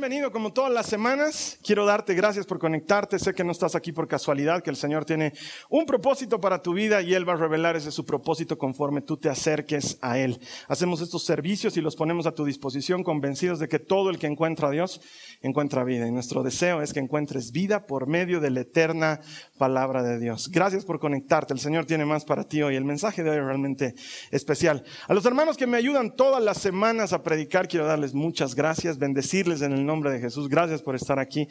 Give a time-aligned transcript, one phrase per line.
[0.00, 1.58] Bienvenido como todas las semanas.
[1.62, 3.18] Quiero darte gracias por conectarte.
[3.18, 5.34] Sé que no estás aquí por casualidad, que el Señor tiene
[5.68, 9.18] un propósito para tu vida y Él va a revelar ese su propósito conforme tú
[9.18, 10.40] te acerques a Él.
[10.68, 14.26] Hacemos estos servicios y los ponemos a tu disposición convencidos de que todo el que
[14.26, 15.02] encuentra a Dios
[15.42, 16.06] encuentra vida.
[16.06, 19.20] Y nuestro deseo es que encuentres vida por medio de la eterna
[19.58, 20.50] palabra de Dios.
[20.50, 21.52] Gracias por conectarte.
[21.52, 22.74] El Señor tiene más para ti hoy.
[22.74, 23.94] El mensaje de hoy es realmente
[24.30, 24.82] especial.
[25.08, 28.96] A los hermanos que me ayudan todas las semanas a predicar, quiero darles muchas gracias,
[28.96, 30.48] bendecirles en el nombre de Jesús.
[30.48, 31.48] Gracias por estar aquí.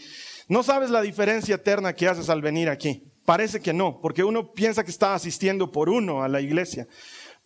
[0.47, 3.03] No sabes la diferencia eterna que haces al venir aquí.
[3.25, 6.87] Parece que no, porque uno piensa que está asistiendo por uno a la iglesia.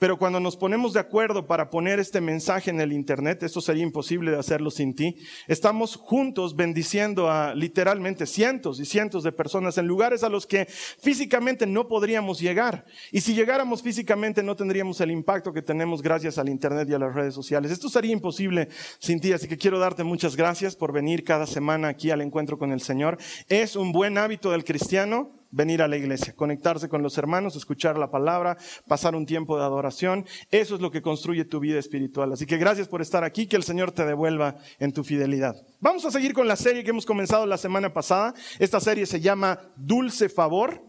[0.04, 3.84] Pero cuando nos ponemos de acuerdo para poner este mensaje en el Internet, esto sería
[3.84, 5.16] imposible de hacerlo sin ti,
[5.48, 10.66] estamos juntos bendiciendo a literalmente cientos y cientos de personas en lugares a los que
[10.66, 12.84] físicamente no podríamos llegar.
[13.14, 17.00] Y si llegáramos físicamente no tendríamos el impacto que tenemos gracias al Internet y a
[17.00, 17.72] las redes sociales.
[17.72, 18.68] Esto sería imposible
[19.00, 22.60] sin ti, así que quiero darte muchas gracias por venir cada semana aquí al encuentro
[22.60, 23.20] con el Señor.
[23.48, 27.98] Es un buen hábito del cristiano venir a la iglesia, conectarse con los hermanos, escuchar
[27.98, 30.26] la palabra, pasar un tiempo de adoración.
[30.50, 32.34] Eso es lo que construye tu vida espiritual.
[32.34, 35.56] Así que gracias por estar aquí, que el Señor te devuelva en tu fidelidad.
[35.80, 38.34] Vamos a seguir con la serie que hemos comenzado la semana pasada.
[38.58, 40.84] Esta serie se llama Dulce Favor.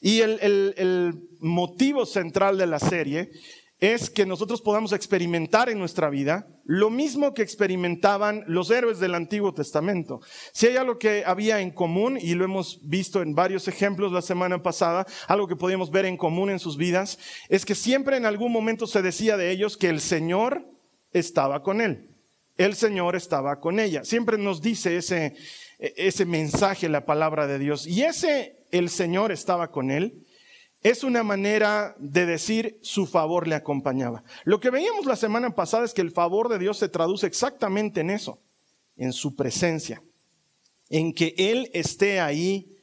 [0.00, 3.30] Y el, el motivo central de la serie
[3.80, 9.14] es que nosotros podamos experimentar en nuestra vida lo mismo que experimentaban los héroes del
[9.14, 10.20] Antiguo Testamento.
[10.52, 14.22] Si hay algo que había en común, y lo hemos visto en varios ejemplos la
[14.22, 17.18] semana pasada, algo que podíamos ver en común en sus vidas,
[17.48, 20.66] es que siempre en algún momento se decía de ellos que el Señor
[21.12, 22.10] estaba con él.
[22.56, 24.02] El Señor estaba con ella.
[24.02, 25.36] Siempre nos dice ese,
[25.78, 27.86] ese mensaje, la palabra de Dios.
[27.86, 30.26] Y ese, el Señor estaba con él,
[30.82, 34.22] es una manera de decir su favor le acompañaba.
[34.44, 38.00] Lo que veíamos la semana pasada es que el favor de Dios se traduce exactamente
[38.00, 38.40] en eso,
[38.96, 40.02] en su presencia,
[40.88, 42.76] en que Él esté ahí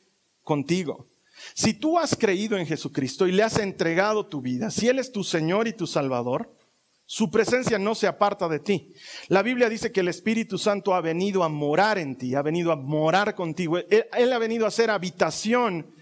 [0.44, 1.08] contigo.
[1.54, 5.12] Si tú has creído en Jesucristo y le has entregado tu vida, si Él es
[5.12, 6.54] tu Señor y tu Salvador,
[7.06, 8.94] su presencia no se aparta de ti.
[9.28, 12.72] La Biblia dice que el Espíritu Santo ha venido a morar en ti, ha venido
[12.72, 13.78] a morar contigo.
[13.78, 15.94] Él, él ha venido a hacer habitación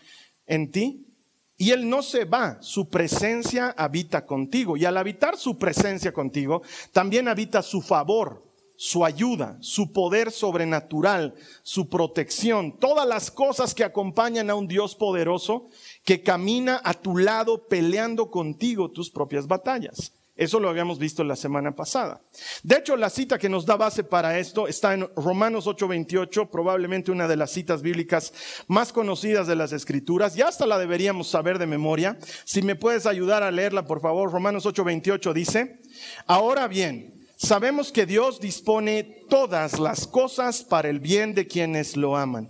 [0.47, 1.12] en ti
[1.57, 4.75] y Él no se va, su presencia habita contigo.
[4.75, 8.43] Y al habitar su presencia contigo, también habita su favor,
[8.75, 14.95] su ayuda, su poder sobrenatural, su protección, todas las cosas que acompañan a un Dios
[14.95, 15.69] poderoso
[16.03, 20.11] que camina a tu lado peleando contigo tus propias batallas.
[20.35, 22.23] Eso lo habíamos visto la semana pasada.
[22.63, 27.11] De hecho, la cita que nos da base para esto está en Romanos 8:28, probablemente
[27.11, 28.33] una de las citas bíblicas
[28.67, 30.33] más conocidas de las Escrituras.
[30.33, 32.17] Ya hasta la deberíamos saber de memoria.
[32.45, 34.31] Si me puedes ayudar a leerla, por favor.
[34.31, 35.79] Romanos 8:28 dice,
[36.25, 42.17] ahora bien, sabemos que Dios dispone todas las cosas para el bien de quienes lo
[42.17, 42.49] aman,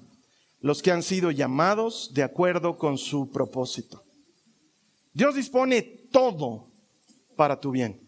[0.62, 4.06] los que han sido llamados de acuerdo con su propósito.
[5.12, 6.73] Dios dispone todo
[7.36, 8.04] para tu bien.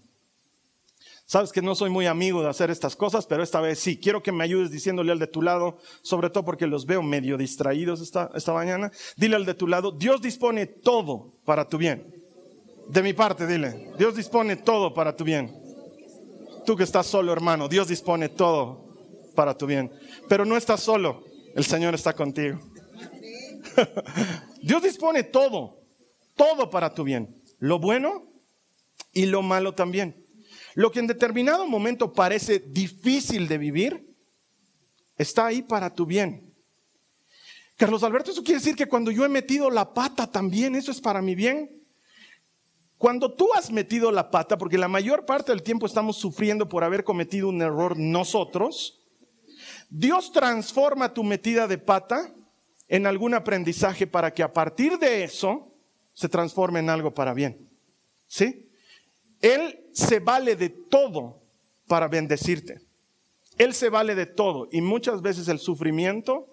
[1.28, 3.98] Sabes que no soy muy amigo de hacer estas cosas, pero esta vez sí.
[3.98, 7.36] Quiero que me ayudes diciéndole al de tu lado, sobre todo porque los veo medio
[7.36, 8.92] distraídos esta, esta mañana.
[9.18, 12.14] Dile al de tu lado, Dios dispone todo para tu bien.
[12.90, 15.52] De mi parte, dile, Dios dispone todo para tu bien.
[16.64, 18.86] Tú que estás solo, hermano, Dios dispone todo
[19.34, 19.92] para tu bien.
[20.30, 21.24] Pero no estás solo,
[21.56, 22.60] el Señor está contigo.
[24.62, 25.80] Dios dispone todo,
[26.36, 27.42] todo para tu bien.
[27.58, 28.35] Lo bueno
[29.16, 30.24] y lo malo también.
[30.76, 34.16] Lo que en determinado momento parece difícil de vivir,
[35.18, 36.54] está ahí para tu bien.
[37.78, 41.02] Carlos Alberto, eso quiere decir que cuando yo he metido la pata también, eso es
[41.02, 41.82] para mi bien.
[42.98, 46.84] Cuando tú has metido la pata, porque la mayor parte del tiempo estamos sufriendo por
[46.84, 49.02] haber cometido un error nosotros,
[49.90, 52.34] Dios transforma tu metida de pata
[52.90, 55.74] en algún aprendizaje para que a partir de eso
[56.14, 57.70] se transforme en algo para bien.
[58.28, 58.65] ¿Sí?
[59.46, 61.40] Él se vale de todo
[61.88, 62.82] para bendecirte.
[63.60, 66.48] Él se vale de todo y muchas veces el sufrimiento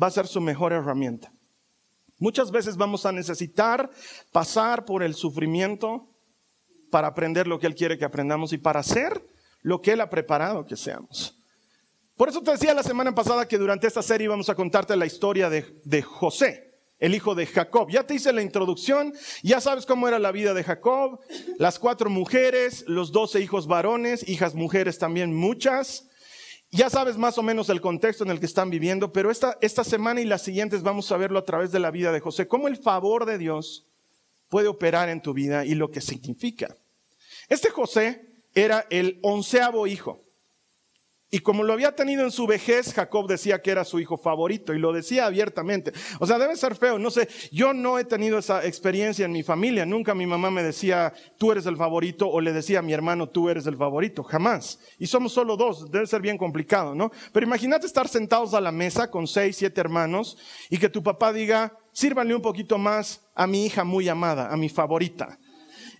[0.00, 1.30] va a ser su mejor herramienta.
[2.18, 3.90] Muchas veces vamos a necesitar
[4.32, 6.08] pasar por el sufrimiento
[6.90, 9.22] para aprender lo que Él quiere que aprendamos y para hacer
[9.60, 11.36] lo que Él ha preparado que seamos.
[12.16, 15.04] Por eso te decía la semana pasada que durante esta serie vamos a contarte la
[15.04, 16.69] historia de, de José,
[17.00, 17.90] el hijo de Jacob.
[17.90, 19.12] Ya te hice la introducción,
[19.42, 21.20] ya sabes cómo era la vida de Jacob,
[21.58, 26.06] las cuatro mujeres, los doce hijos varones, hijas mujeres también muchas.
[26.70, 29.82] Ya sabes más o menos el contexto en el que están viviendo, pero esta, esta
[29.82, 32.68] semana y las siguientes vamos a verlo a través de la vida de José, cómo
[32.68, 33.88] el favor de Dios
[34.48, 36.76] puede operar en tu vida y lo que significa.
[37.48, 40.22] Este José era el onceavo hijo.
[41.32, 44.74] Y como lo había tenido en su vejez, Jacob decía que era su hijo favorito
[44.74, 45.92] y lo decía abiertamente.
[46.18, 49.44] O sea, debe ser feo, no sé, yo no he tenido esa experiencia en mi
[49.44, 49.86] familia.
[49.86, 53.28] Nunca mi mamá me decía, tú eres el favorito, o le decía a mi hermano,
[53.28, 54.80] tú eres el favorito, jamás.
[54.98, 57.12] Y somos solo dos, debe ser bien complicado, ¿no?
[57.32, 60.36] Pero imagínate estar sentados a la mesa con seis, siete hermanos
[60.68, 64.56] y que tu papá diga, sírvanle un poquito más a mi hija muy amada, a
[64.56, 65.38] mi favorita.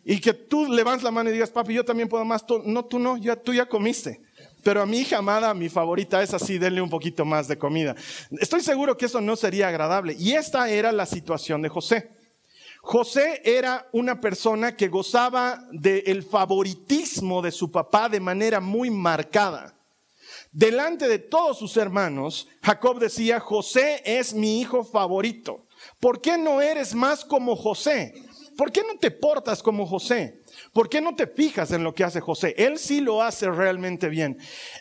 [0.05, 2.44] Y que tú levantes la mano y digas, papi, yo también puedo más.
[2.65, 4.21] No, tú no, ya, tú ya comiste.
[4.62, 7.95] Pero a mi hija amada, mi favorita es así, denle un poquito más de comida.
[8.39, 10.15] Estoy seguro que eso no sería agradable.
[10.19, 12.11] Y esta era la situación de José.
[12.83, 19.75] José era una persona que gozaba del favoritismo de su papá de manera muy marcada.
[20.53, 25.67] Delante de todos sus hermanos, Jacob decía, José es mi hijo favorito.
[26.01, 28.15] ¿Por qué no eres más como José?
[28.57, 30.43] ¿Por qué no te portas como José?
[30.72, 32.55] ¿Por qué no te fijas en lo que hace José?
[32.56, 34.38] Él sí lo hace realmente bien.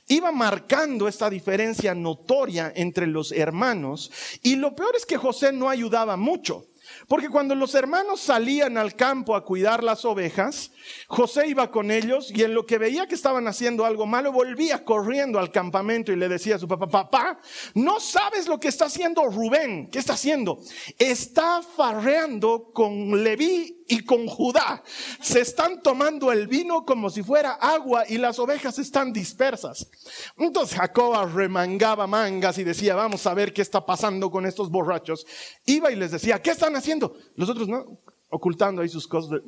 [0.08, 4.12] Iba marcando esta diferencia notoria entre los hermanos
[4.44, 6.68] y lo peor es que José no ayudaba mucho.
[7.08, 10.72] Porque cuando los hermanos salían al campo a cuidar las ovejas,
[11.08, 14.84] José iba con ellos y en lo que veía que estaban haciendo algo malo, volvía
[14.84, 17.40] corriendo al campamento y le decía a su papá, papá,
[17.74, 19.90] no sabes lo que está haciendo Rubén.
[19.92, 20.60] ¿Qué está haciendo?
[20.98, 24.82] Está farreando con Leví y con Judá.
[25.20, 29.90] Se están tomando el vino como si fuera agua y las ovejas están dispersas.
[30.38, 35.26] Entonces Jacob remangaba mangas y decía, vamos a ver qué está pasando con estos borrachos.
[35.66, 37.18] Iba y les decía, ¿qué están haciendo?
[37.36, 38.00] Los otros no,
[38.30, 39.42] ocultando ahí sus cosas.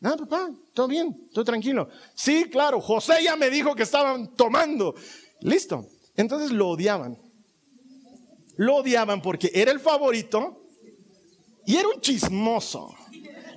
[0.00, 1.88] No, papá, todo bien, todo tranquilo.
[2.14, 4.94] Sí, claro, José ya me dijo que estaban tomando.
[5.40, 5.86] Listo.
[6.16, 7.18] Entonces lo odiaban.
[8.56, 10.62] Lo odiaban porque era el favorito
[11.66, 12.94] y era un chismoso.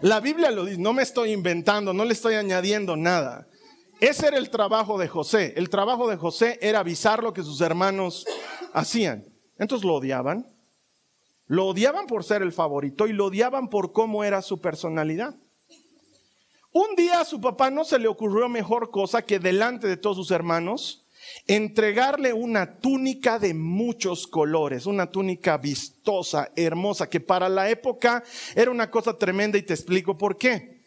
[0.02, 3.48] La Biblia lo dice, no me estoy inventando, no le estoy añadiendo nada.
[4.00, 5.54] Ese era el trabajo de José.
[5.58, 8.26] El trabajo de José era avisar lo que sus hermanos
[8.74, 9.26] hacían.
[9.58, 10.50] Entonces lo odiaban.
[11.48, 15.36] Lo odiaban por ser el favorito y lo odiaban por cómo era su personalidad.
[16.72, 20.16] Un día a su papá no se le ocurrió mejor cosa que delante de todos
[20.16, 21.06] sus hermanos
[21.48, 28.24] entregarle una túnica de muchos colores, una túnica vistosa, hermosa, que para la época
[28.56, 30.79] era una cosa tremenda y te explico por qué.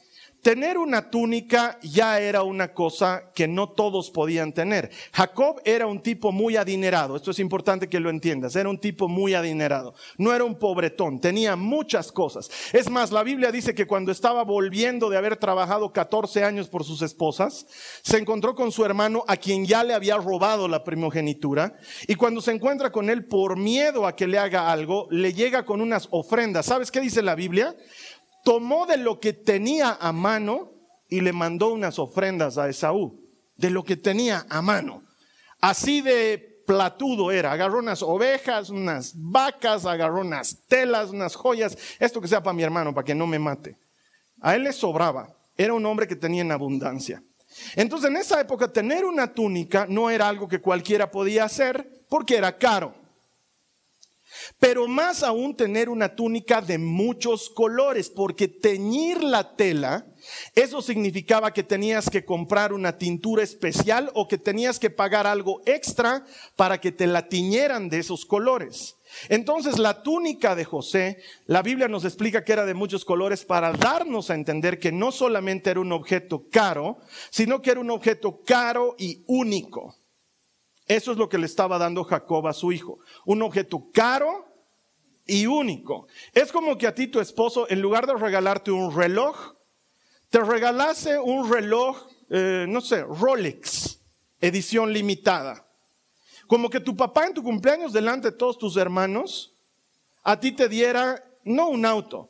[0.43, 4.91] Tener una túnica ya era una cosa que no todos podían tener.
[5.12, 9.06] Jacob era un tipo muy adinerado, esto es importante que lo entiendas, era un tipo
[9.06, 12.50] muy adinerado, no era un pobretón, tenía muchas cosas.
[12.73, 16.83] Es más, la Biblia dice que cuando estaba volviendo de haber trabajado 14 años por
[16.83, 17.65] sus esposas,
[18.03, 21.77] se encontró con su hermano a quien ya le había robado la primogenitura
[22.09, 25.64] y cuando se encuentra con él por miedo a que le haga algo, le llega
[25.64, 26.66] con unas ofrendas.
[26.66, 27.76] ¿Sabes qué dice la Biblia?
[28.44, 30.72] Tomó de lo que tenía a mano
[31.08, 33.20] y le mandó unas ofrendas a Esaú,
[33.56, 35.02] de lo que tenía a mano.
[35.61, 42.20] Así de platudo era, agarró unas ovejas, unas vacas, agarró unas telas, unas joyas, esto
[42.20, 43.76] que sea para mi hermano, para que no me mate.
[44.40, 47.22] A él le sobraba, era un hombre que tenía en abundancia.
[47.76, 52.37] Entonces en esa época tener una túnica no era algo que cualquiera podía hacer porque
[52.37, 52.94] era caro.
[54.59, 60.07] Pero más aún tener una túnica de muchos colores, porque teñir la tela,
[60.55, 65.62] eso significaba que tenías que comprar una tintura especial o que tenías que pagar algo
[65.67, 66.25] extra
[66.57, 68.97] para que te la tiñeran de esos colores.
[69.29, 73.73] Entonces la túnica de José, la Biblia nos explica que era de muchos colores para
[73.73, 76.99] darnos a entender que no solamente era un objeto caro,
[77.31, 80.01] sino que era un objeto caro y único.
[80.96, 82.99] Eso es lo que le estaba dando Jacob a su hijo.
[83.25, 84.46] Un objeto caro
[85.26, 86.06] y único.
[86.34, 89.54] Es como que a ti tu esposo, en lugar de regalarte un reloj,
[90.28, 91.96] te regalase un reloj,
[92.28, 94.00] eh, no sé, Rolex,
[94.38, 95.66] edición limitada.
[96.46, 99.54] Como que tu papá en tu cumpleaños delante de todos tus hermanos,
[100.22, 102.28] a ti te diera no un auto,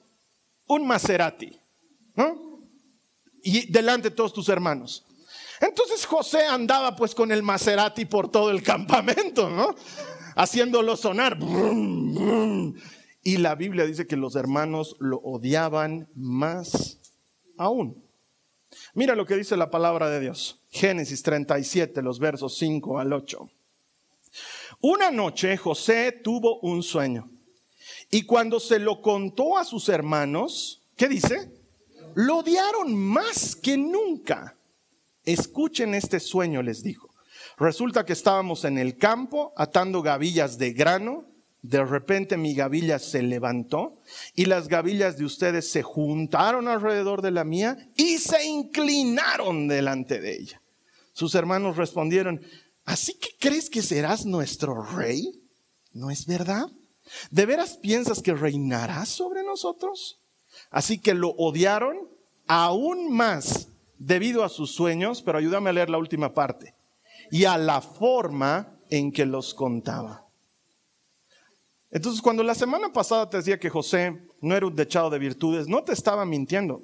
[0.68, 1.58] un Maserati,
[2.14, 2.60] ¿no?
[3.42, 5.04] Y delante de todos tus hermanos.
[5.62, 9.74] Entonces José andaba pues con el Maserati por todo el campamento, ¿no?
[10.34, 11.38] Haciéndolo sonar.
[13.22, 16.98] Y la Biblia dice que los hermanos lo odiaban más
[17.56, 18.04] aún.
[18.94, 20.60] Mira lo que dice la palabra de Dios.
[20.70, 23.48] Génesis 37, los versos 5 al 8.
[24.80, 27.30] Una noche José tuvo un sueño
[28.10, 31.52] y cuando se lo contó a sus hermanos, ¿qué dice?
[32.14, 34.56] Lo odiaron más que nunca.
[35.24, 37.10] Escuchen este sueño, les dijo.
[37.58, 41.26] Resulta que estábamos en el campo atando gavillas de grano.
[41.62, 44.00] De repente mi gavilla se levantó
[44.34, 50.20] y las gavillas de ustedes se juntaron alrededor de la mía y se inclinaron delante
[50.20, 50.60] de ella.
[51.12, 52.40] Sus hermanos respondieron,
[52.84, 55.40] ¿así que crees que serás nuestro rey?
[55.92, 56.66] ¿No es verdad?
[57.30, 60.18] ¿De veras piensas que reinarás sobre nosotros?
[60.70, 62.08] Así que lo odiaron
[62.48, 63.68] aún más
[64.04, 66.74] debido a sus sueños, pero ayúdame a leer la última parte,
[67.30, 70.26] y a la forma en que los contaba.
[71.90, 75.68] Entonces, cuando la semana pasada te decía que José no era un dechado de virtudes,
[75.68, 76.82] no te estaba mintiendo.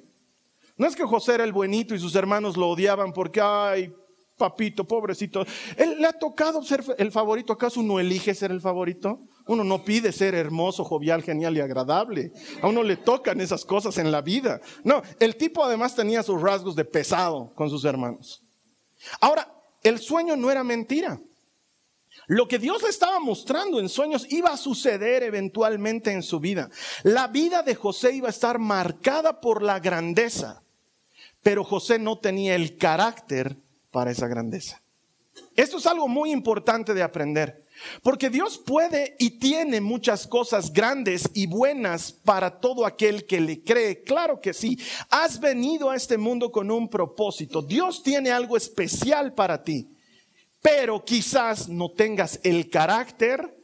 [0.77, 3.93] No es que José era el buenito y sus hermanos lo odiaban porque, ay,
[4.37, 5.45] papito, pobrecito.
[5.75, 7.51] Él le ha tocado ser el favorito.
[7.51, 9.19] ¿Acaso uno elige ser el favorito?
[9.49, 12.31] Uno no pide ser hermoso, jovial, genial y agradable.
[12.61, 14.61] A uno le tocan esas cosas en la vida.
[14.83, 18.43] No, el tipo además tenía sus rasgos de pesado con sus hermanos.
[19.19, 19.51] Ahora,
[19.81, 21.19] el sueño no era mentira.
[22.27, 26.69] Lo que Dios le estaba mostrando en sueños iba a suceder eventualmente en su vida.
[27.01, 30.61] La vida de José iba a estar marcada por la grandeza,
[31.41, 33.57] pero José no tenía el carácter
[33.89, 34.79] para esa grandeza.
[35.55, 37.65] Esto es algo muy importante de aprender.
[38.01, 43.63] Porque Dios puede y tiene muchas cosas grandes y buenas para todo aquel que le
[43.63, 44.03] cree.
[44.03, 44.77] Claro que sí.
[45.09, 47.61] Has venido a este mundo con un propósito.
[47.61, 49.89] Dios tiene algo especial para ti.
[50.61, 53.55] Pero quizás no tengas el carácter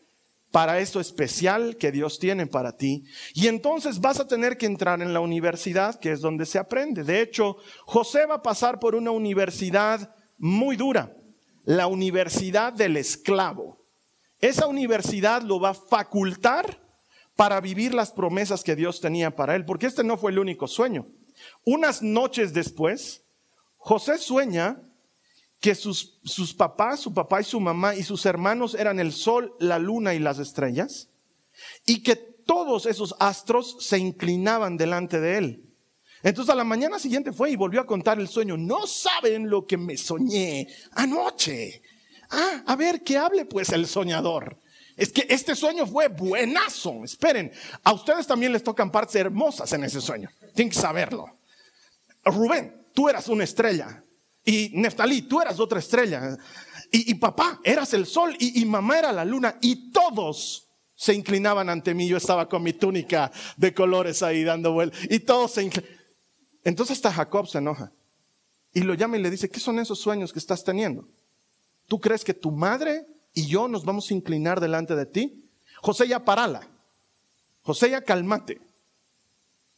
[0.56, 3.04] para eso especial que Dios tiene para ti.
[3.34, 7.04] Y entonces vas a tener que entrar en la universidad, que es donde se aprende.
[7.04, 11.14] De hecho, José va a pasar por una universidad muy dura,
[11.66, 13.85] la universidad del esclavo.
[14.46, 16.80] Esa universidad lo va a facultar
[17.36, 20.68] para vivir las promesas que Dios tenía para él, porque este no fue el único
[20.68, 21.08] sueño.
[21.64, 23.24] Unas noches después,
[23.78, 24.80] José sueña
[25.60, 29.56] que sus, sus papás, su papá y su mamá y sus hermanos eran el sol,
[29.60, 31.10] la luna y las estrellas,
[31.84, 35.64] y que todos esos astros se inclinaban delante de él.
[36.22, 38.58] Entonces a la mañana siguiente fue y volvió a contar el sueño.
[38.58, 41.82] No saben lo que me soñé anoche.
[42.36, 44.58] Ah, a ver, que hable pues el soñador.
[44.98, 47.04] Es que este sueño fue buenazo.
[47.04, 47.52] Esperen,
[47.84, 50.30] a ustedes también les tocan partes hermosas en ese sueño.
[50.54, 51.38] Tienen que saberlo.
[52.24, 54.04] Rubén, tú eras una estrella.
[54.44, 56.38] Y Neftalí, tú eras otra estrella.
[56.92, 58.36] Y, papá, eras el sol.
[58.40, 59.58] Y, y mamá era la luna.
[59.62, 62.08] Y todos se inclinaban ante mí.
[62.08, 65.00] Yo estaba con mi túnica de colores ahí dando vueltas.
[65.10, 65.98] Y todos se inclinaban.
[66.64, 67.92] Entonces hasta Jacob se enoja.
[68.74, 71.08] Y lo llama y le dice, ¿qué son esos sueños que estás teniendo?
[71.88, 75.50] ¿Tú crees que tu madre y yo nos vamos a inclinar delante de ti?
[75.82, 76.68] José ya parala.
[77.62, 78.60] José ya calmate.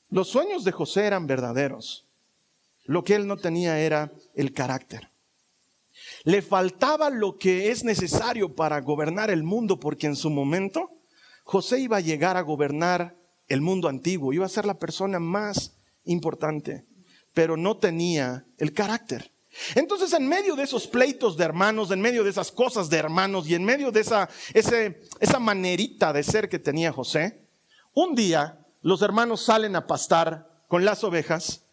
[0.10, 2.06] Los sueños de José eran verdaderos.
[2.86, 5.10] Lo que él no tenía era el carácter.
[6.24, 10.92] Le faltaba lo que es necesario para gobernar el mundo, porque en su momento
[11.44, 13.16] José iba a llegar a gobernar
[13.48, 16.86] el mundo antiguo, iba a ser la persona más importante,
[17.34, 19.32] pero no tenía el carácter.
[19.76, 23.48] Entonces, en medio de esos pleitos de hermanos, en medio de esas cosas de hermanos
[23.48, 27.42] y en medio de esa, esa manerita de ser que tenía José,
[27.94, 31.64] un día los hermanos salen a pastar con las ovejas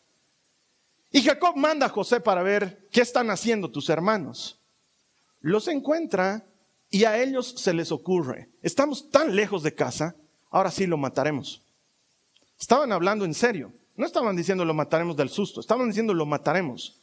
[1.11, 4.59] y Jacob manda a José para ver qué están haciendo tus hermanos.
[5.41, 6.45] Los encuentra
[6.91, 10.17] y a ellos se les ocurre, estamos tan lejos de casa,
[10.51, 11.63] ahora sí lo mataremos.
[12.59, 16.99] Estaban hablando en serio, no estaban diciendo lo mataremos del susto, estaban diciendo lo mataremos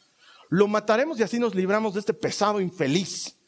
[0.52, 3.38] lo mataremos y así nos libramos de este pesado infeliz.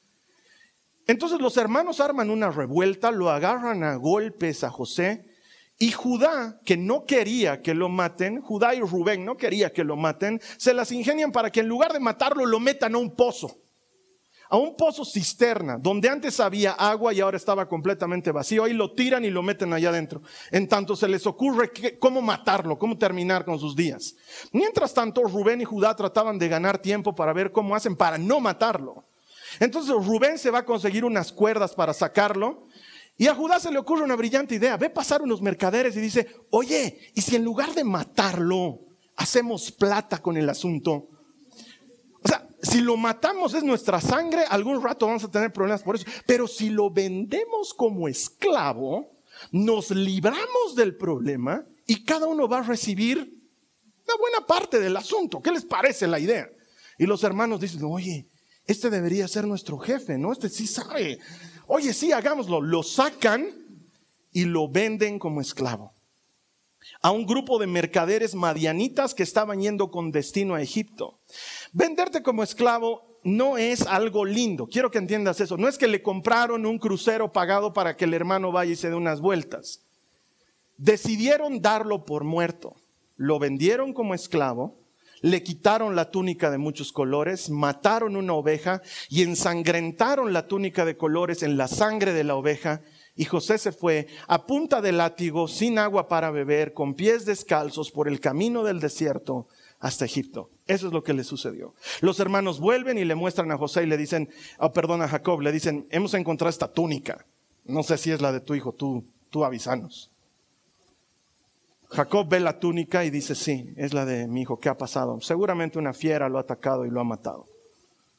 [1.06, 5.26] Entonces los hermanos arman una revuelta, lo agarran a golpes a José
[5.78, 9.96] y Judá, que no quería que lo maten, Judá y Rubén no quería que lo
[9.96, 13.63] maten, se las ingenian para que en lugar de matarlo lo metan a un pozo
[14.54, 18.62] a un pozo cisterna, donde antes había agua y ahora estaba completamente vacío.
[18.62, 20.22] Ahí lo tiran y lo meten allá adentro.
[20.52, 24.14] En tanto se les ocurre cómo matarlo, cómo terminar con sus días.
[24.52, 28.38] Mientras tanto, Rubén y Judá trataban de ganar tiempo para ver cómo hacen para no
[28.38, 29.04] matarlo.
[29.58, 32.68] Entonces Rubén se va a conseguir unas cuerdas para sacarlo.
[33.16, 34.76] Y a Judá se le ocurre una brillante idea.
[34.76, 38.82] Ve pasar unos mercaderes y dice, oye, ¿y si en lugar de matarlo,
[39.16, 41.08] hacemos plata con el asunto?
[42.64, 46.06] Si lo matamos es nuestra sangre, algún rato vamos a tener problemas por eso.
[46.26, 49.12] Pero si lo vendemos como esclavo,
[49.50, 55.40] nos libramos del problema y cada uno va a recibir una buena parte del asunto.
[55.40, 56.48] ¿Qué les parece la idea?
[56.98, 58.28] Y los hermanos dicen, oye,
[58.66, 60.32] este debería ser nuestro jefe, ¿no?
[60.32, 61.18] Este sí sabe.
[61.66, 62.60] Oye, sí, hagámoslo.
[62.60, 63.46] Lo sacan
[64.32, 65.93] y lo venden como esclavo.
[67.02, 71.18] A un grupo de mercaderes madianitas que estaban yendo con destino a Egipto.
[71.72, 74.66] Venderte como esclavo no es algo lindo.
[74.66, 75.56] Quiero que entiendas eso.
[75.56, 78.90] No es que le compraron un crucero pagado para que el hermano vaya y se
[78.90, 79.80] dé unas vueltas.
[80.76, 82.74] Decidieron darlo por muerto.
[83.16, 84.84] Lo vendieron como esclavo
[85.24, 90.98] le quitaron la túnica de muchos colores, mataron una oveja y ensangrentaron la túnica de
[90.98, 92.82] colores en la sangre de la oveja.
[93.16, 97.90] Y José se fue a punta de látigo, sin agua para beber, con pies descalzos
[97.90, 99.46] por el camino del desierto
[99.78, 100.50] hasta Egipto.
[100.66, 101.74] Eso es lo que le sucedió.
[102.00, 105.40] Los hermanos vuelven y le muestran a José y le dicen, oh, perdón a Jacob,
[105.42, 107.24] le dicen, hemos encontrado esta túnica.
[107.64, 110.10] No sé si es la de tu hijo, tú, tú avisanos.
[111.90, 115.20] Jacob ve la túnica y dice, sí, es la de mi hijo, ¿qué ha pasado?
[115.20, 117.46] Seguramente una fiera lo ha atacado y lo ha matado.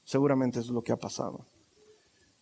[0.05, 1.45] Seguramente es lo que ha pasado.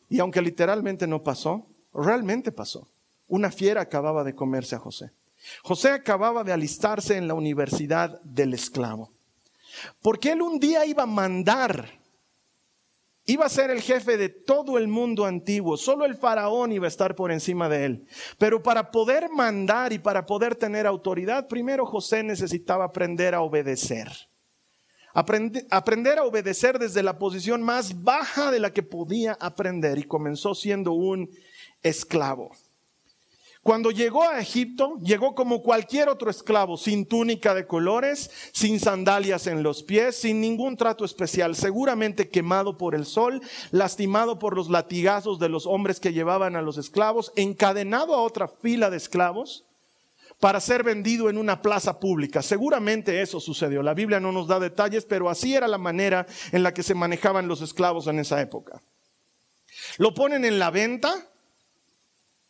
[0.09, 2.89] Y aunque literalmente no pasó, realmente pasó.
[3.27, 5.11] Una fiera acababa de comerse a José.
[5.63, 9.11] José acababa de alistarse en la universidad del esclavo.
[10.01, 12.03] Porque él un día iba a mandar
[13.25, 16.89] Iba a ser el jefe de todo el mundo antiguo, solo el faraón iba a
[16.89, 18.07] estar por encima de él.
[18.37, 24.09] Pero para poder mandar y para poder tener autoridad, primero José necesitaba aprender a obedecer.
[25.13, 30.53] aprender a obedecer desde la posición más baja de la que podía aprender y comenzó
[30.53, 31.29] siendo un
[31.83, 32.51] esclavo.
[33.63, 39.47] Cuando llegó a Egipto, llegó como cualquier otro esclavo, sin túnica de colores, sin sandalias
[39.47, 44.69] en los pies, sin ningún trato especial, seguramente quemado por el sol, lastimado por los
[44.69, 49.63] latigazos de los hombres que llevaban a los esclavos, encadenado a otra fila de esclavos
[50.41, 52.41] para ser vendido en una plaza pública.
[52.41, 53.81] Seguramente eso sucedió.
[53.81, 56.95] La Biblia no nos da detalles, pero así era la manera en la que se
[56.95, 58.81] manejaban los esclavos en esa época.
[59.99, 61.29] Lo ponen en la venta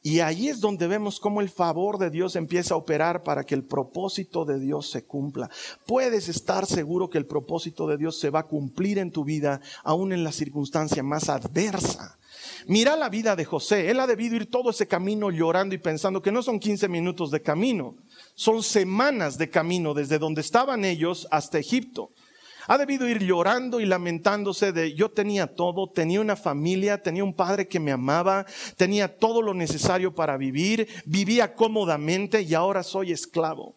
[0.05, 3.55] y ahí es donde vemos cómo el favor de Dios empieza a operar para que
[3.55, 5.49] el propósito de Dios se cumpla.
[5.85, 9.61] Puedes estar seguro que el propósito de Dios se va a cumplir en tu vida,
[9.81, 12.19] aún en la circunstancia más adversa.
[12.67, 13.89] Mira la vida de José.
[13.89, 17.31] Él ha debido ir todo ese camino llorando y pensando que no son 15 minutos
[17.31, 17.95] de camino,
[18.35, 22.11] son semanas de camino desde donde estaban ellos hasta Egipto.
[22.67, 27.34] Ha debido ir llorando y lamentándose de yo tenía todo, tenía una familia, tenía un
[27.34, 28.45] padre que me amaba,
[28.78, 33.76] tenía todo lo necesario para vivir, vivía cómodamente y ahora soy esclavo.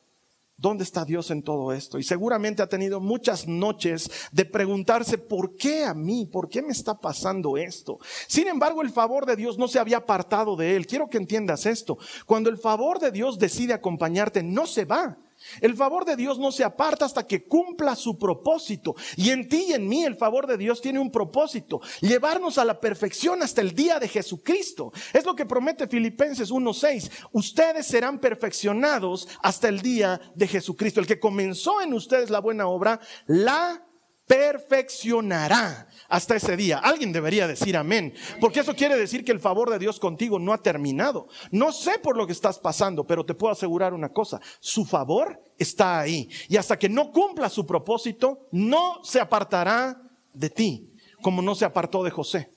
[0.58, 1.98] ¿Dónde está Dios en todo esto?
[1.98, 6.24] Y seguramente ha tenido muchas noches de preguntarse, ¿por qué a mí?
[6.24, 7.98] ¿Por qué me está pasando esto?
[8.26, 10.86] Sin embargo, el favor de Dios no se había apartado de él.
[10.86, 11.98] Quiero que entiendas esto.
[12.24, 15.18] Cuando el favor de Dios decide acompañarte, no se va.
[15.60, 18.94] El favor de Dios no se aparta hasta que cumpla su propósito.
[19.16, 22.64] Y en ti y en mí el favor de Dios tiene un propósito, llevarnos a
[22.64, 24.92] la perfección hasta el día de Jesucristo.
[25.12, 27.10] Es lo que promete Filipenses 1.6.
[27.32, 31.00] Ustedes serán perfeccionados hasta el día de Jesucristo.
[31.00, 33.85] El que comenzó en ustedes la buena obra, la
[34.26, 36.78] perfeccionará hasta ese día.
[36.78, 40.52] Alguien debería decir amén, porque eso quiere decir que el favor de Dios contigo no
[40.52, 41.28] ha terminado.
[41.50, 45.40] No sé por lo que estás pasando, pero te puedo asegurar una cosa, su favor
[45.58, 46.28] está ahí.
[46.48, 50.00] Y hasta que no cumpla su propósito, no se apartará
[50.32, 52.50] de ti, como no se apartó de José.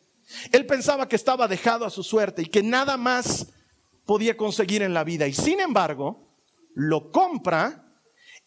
[0.52, 3.48] Él pensaba que estaba dejado a su suerte y que nada más
[4.06, 5.28] podía conseguir en la vida.
[5.28, 6.36] Y sin embargo,
[6.74, 7.86] lo compra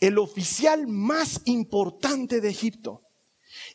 [0.01, 3.02] el oficial más importante de Egipto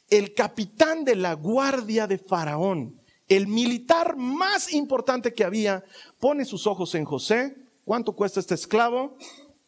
[0.09, 5.83] el capitán de la guardia de Faraón, el militar más importante que había,
[6.19, 7.55] pone sus ojos en José.
[7.83, 9.17] ¿Cuánto cuesta este esclavo?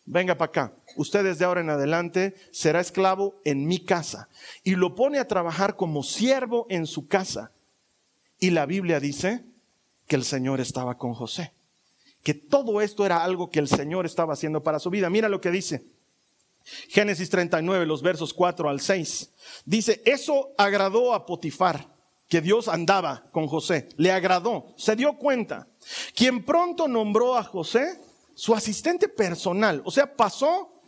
[0.05, 0.73] Venga para acá.
[0.95, 4.29] Usted desde ahora en adelante será esclavo en mi casa.
[4.63, 7.51] Y lo pone a trabajar como siervo en su casa.
[8.39, 9.43] Y la Biblia dice
[10.07, 11.51] que el Señor estaba con José.
[12.23, 15.09] Que todo esto era algo que el Señor estaba haciendo para su vida.
[15.09, 15.83] Mira lo que dice.
[16.89, 19.31] Génesis 39, los versos 4 al 6.
[19.65, 21.95] Dice, eso agradó a Potifar,
[22.27, 23.89] que Dios andaba con José.
[23.97, 25.67] Le agradó, se dio cuenta.
[26.15, 27.99] Quien pronto nombró a José
[28.35, 29.81] su asistente personal.
[29.85, 30.81] O sea, pasó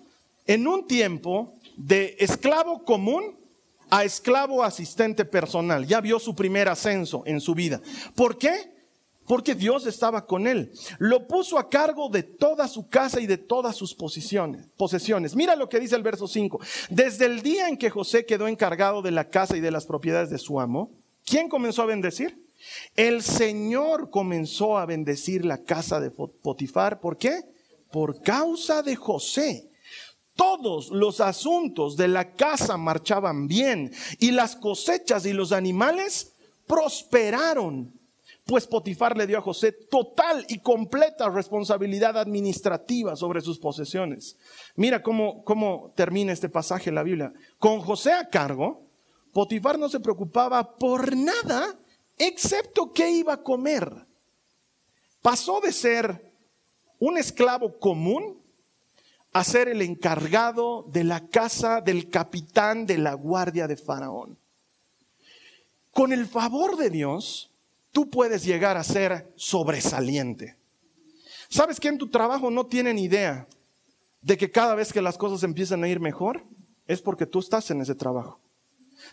[0.46, 3.40] en un tiempo de esclavo común
[3.90, 5.86] a esclavo asistente personal.
[5.86, 7.82] Ya vio su primer ascenso en su vida.
[8.16, 8.81] ¿Por qué?
[9.28, 10.72] Porque Dios estaba con él.
[11.00, 15.36] Lo puso a cargo de toda su casa y de todas sus posesiones.
[15.36, 16.60] Mira lo que dice el verso 5.
[16.90, 20.30] Desde el día en que José quedó encargado de la casa y de las propiedades
[20.30, 20.92] de su amo,
[21.26, 22.42] ¿quién comenzó a bendecir?
[22.96, 27.00] El Señor comenzó a bendecir la casa de Potifar.
[27.00, 27.42] ¿Por qué?
[27.92, 29.70] Por causa de José.
[30.36, 36.34] Todos los asuntos de la casa marchaban bien y las cosechas y los animales
[36.68, 38.01] prosperaron.
[38.52, 44.36] Pues Potifar le dio a José total y completa responsabilidad administrativa sobre sus posesiones.
[44.76, 47.32] Mira cómo, cómo termina este pasaje en la Biblia.
[47.60, 48.90] Con José a cargo,
[49.32, 51.80] Potifar no se preocupaba por nada
[52.18, 53.90] excepto qué iba a comer.
[55.22, 56.34] Pasó de ser
[57.00, 58.44] un esclavo común
[59.32, 64.38] a ser el encargado de la casa del capitán de la guardia de Faraón.
[65.94, 67.51] Con el favor de Dios,
[67.92, 70.56] tú puedes llegar a ser sobresaliente.
[71.50, 73.48] ¿Sabes que en tu trabajo no tienen idea
[74.22, 76.44] de que cada vez que las cosas empiezan a ir mejor,
[76.88, 78.40] es porque tú estás en ese trabajo?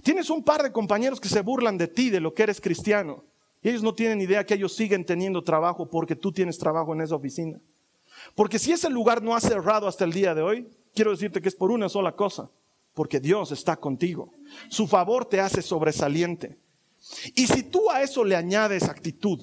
[0.02, 3.24] Tienes un par de compañeros que se burlan de ti, de lo que eres cristiano,
[3.62, 7.00] y ellos no tienen idea que ellos siguen teniendo trabajo porque tú tienes trabajo en
[7.00, 7.58] esa oficina.
[8.34, 11.48] Porque si ese lugar no ha cerrado hasta el día de hoy, quiero decirte que
[11.48, 12.50] es por una sola cosa,
[12.94, 14.32] porque Dios está contigo.
[14.68, 16.58] Su favor te hace sobresaliente.
[17.34, 19.40] Y si tú a eso le añades actitud,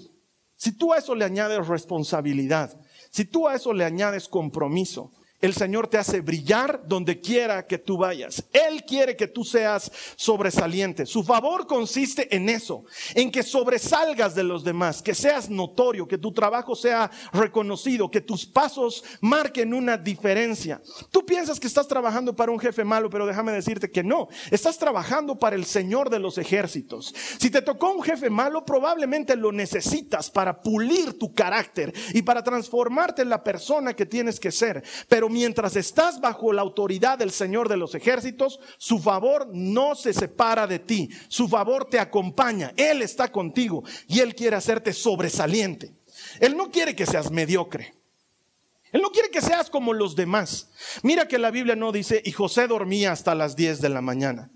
[0.56, 2.80] si tú a eso le añades responsabilidad,
[3.12, 7.78] si tú a eso le añades compromiso, el Señor te hace brillar donde quiera que
[7.78, 8.46] tú vayas.
[8.54, 11.06] Él quiere que tú seas sobresaliente.
[11.06, 16.18] Su favor consiste en eso, en que sobresalgas de los demás, que seas notorio, que
[16.18, 20.82] tu trabajo sea reconocido, que tus pasos marquen una diferencia.
[21.12, 24.30] Tú piensas que estás trabajando para un jefe malo, pero déjame decirte que no.
[24.52, 27.14] Estás trabajando para el Señor de los ejércitos.
[27.40, 32.44] Si te tocó un jefe malo, probablemente lo necesitas para pulir tu carácter y para
[32.44, 34.84] transformarte en la persona que tienes que ser.
[35.08, 40.14] Pero mientras estás bajo la autoridad del Señor de los ejércitos, su favor no se
[40.14, 45.94] separa de ti, su favor te acompaña, Él está contigo y Él quiere hacerte sobresaliente.
[46.40, 47.96] Él no quiere que seas mediocre.
[48.92, 50.70] Él no quiere que seas como los demás.
[51.04, 54.50] Mira que la Biblia no dice, y José dormía hasta las 10 de la mañana.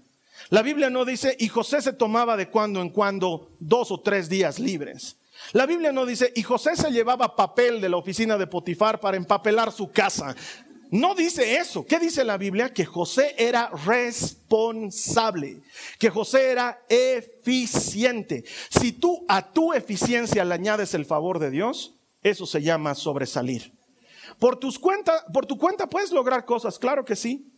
[0.49, 4.29] La Biblia no dice, y José se tomaba de cuando en cuando dos o tres
[4.29, 5.17] días libres.
[5.53, 9.17] La Biblia no dice, y José se llevaba papel de la oficina de Potifar para
[9.17, 10.35] empapelar su casa.
[10.91, 11.85] No dice eso.
[11.85, 12.73] ¿Qué dice la Biblia?
[12.73, 15.61] Que José era responsable,
[15.99, 18.43] que José era eficiente.
[18.69, 23.73] Si tú a tu eficiencia le añades el favor de Dios, eso se llama sobresalir.
[24.39, 27.51] Por, tus cuenta, por tu cuenta puedes lograr cosas, claro que sí,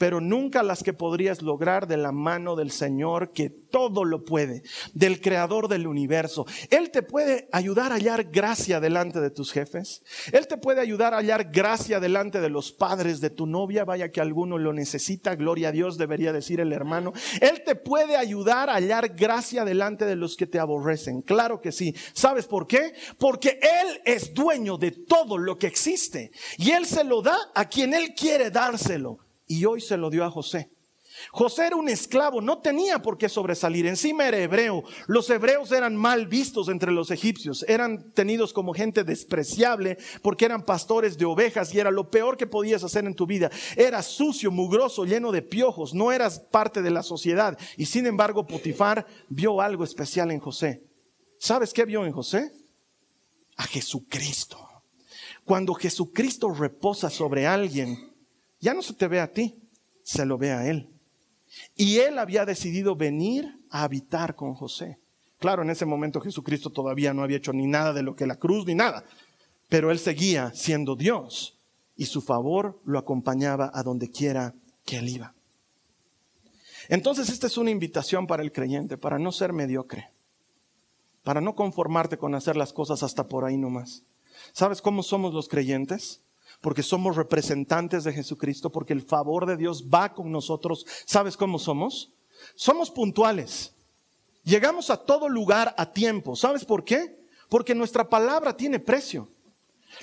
[0.00, 4.62] pero nunca las que podrías lograr de la mano del Señor que todo lo puede,
[4.94, 6.46] del creador del universo.
[6.70, 10.02] Él te puede ayudar a hallar gracia delante de tus jefes.
[10.32, 14.10] Él te puede ayudar a hallar gracia delante de los padres de tu novia, vaya
[14.10, 17.12] que alguno lo necesita, gloria a Dios debería decir el hermano.
[17.42, 21.20] Él te puede ayudar a hallar gracia delante de los que te aborrecen.
[21.20, 21.94] Claro que sí.
[22.14, 22.94] ¿Sabes por qué?
[23.18, 27.68] Porque Él es dueño de todo lo que existe y Él se lo da a
[27.68, 29.18] quien Él quiere dárselo
[29.50, 30.70] y hoy se lo dio a José.
[31.32, 34.84] José era un esclavo, no tenía por qué sobresalir, encima era hebreo.
[35.08, 40.64] Los hebreos eran mal vistos entre los egipcios, eran tenidos como gente despreciable porque eran
[40.64, 43.50] pastores de ovejas y era lo peor que podías hacer en tu vida.
[43.76, 47.58] Era sucio, mugroso, lleno de piojos, no eras parte de la sociedad.
[47.76, 50.84] Y sin embargo, Potifar vio algo especial en José.
[51.40, 52.52] ¿Sabes qué vio en José?
[53.56, 54.64] A Jesucristo.
[55.44, 58.09] Cuando Jesucristo reposa sobre alguien,
[58.60, 59.58] ya no se te ve a ti,
[60.02, 60.88] se lo ve a él.
[61.76, 64.98] Y él había decidido venir a habitar con José.
[65.38, 68.36] Claro, en ese momento Jesucristo todavía no había hecho ni nada de lo que la
[68.36, 69.04] cruz ni nada,
[69.68, 71.58] pero él seguía siendo Dios
[71.96, 75.34] y su favor lo acompañaba a donde quiera que él iba.
[76.88, 80.10] Entonces esta es una invitación para el creyente, para no ser mediocre,
[81.22, 84.02] para no conformarte con hacer las cosas hasta por ahí nomás.
[84.52, 86.20] ¿Sabes cómo somos los creyentes?
[86.60, 90.86] Porque somos representantes de Jesucristo, porque el favor de Dios va con nosotros.
[91.06, 92.12] ¿Sabes cómo somos?
[92.54, 93.74] Somos puntuales.
[94.44, 96.36] Llegamos a todo lugar a tiempo.
[96.36, 97.18] ¿Sabes por qué?
[97.48, 99.30] Porque nuestra palabra tiene precio.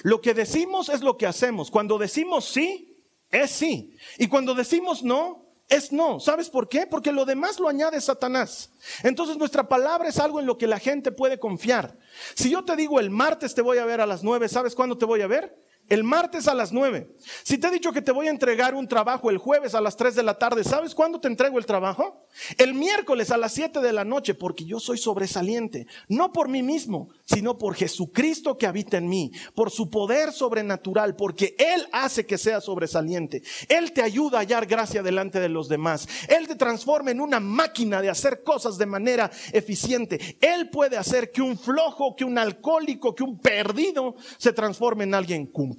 [0.04, 1.72] Lo que decimos es lo que hacemos.
[1.72, 2.98] Cuando decimos sí,
[3.32, 3.96] es sí.
[4.18, 6.20] Y cuando decimos no, es no.
[6.20, 6.88] ¿Sabes por qué?
[6.88, 8.72] Porque lo demás lo añade Satanás.
[9.04, 11.98] Entonces nuestra palabra es algo en lo que la gente puede confiar.
[12.36, 14.98] Si yo te digo el martes te voy a ver a las nueve, ¿sabes cuándo
[14.98, 15.67] te voy a ver?
[15.90, 17.16] El martes a las 9.
[17.44, 19.96] Si te he dicho que te voy a entregar un trabajo el jueves a las
[19.96, 22.28] 3 de la tarde, ¿sabes cuándo te entrego el trabajo?
[22.58, 26.62] El miércoles a las 7 de la noche, porque yo soy sobresaliente, no por mí
[26.62, 32.26] mismo, sino por Jesucristo que habita en mí, por su poder sobrenatural, porque Él hace
[32.26, 33.42] que sea sobresaliente.
[33.70, 36.08] Él te ayuda a hallar gracia delante de los demás.
[36.28, 40.38] Él te transforma en una máquina de hacer cosas de manera eficiente.
[40.42, 45.14] Él puede hacer que un flojo, que un alcohólico, que un perdido se transforme en
[45.14, 45.77] alguien cumplido,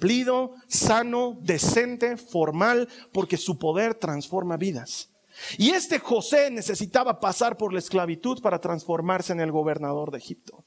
[0.67, 5.09] sano, decente, formal, porque su poder transforma vidas.
[5.57, 10.65] Y este José necesitaba pasar por la esclavitud para transformarse en el gobernador de Egipto.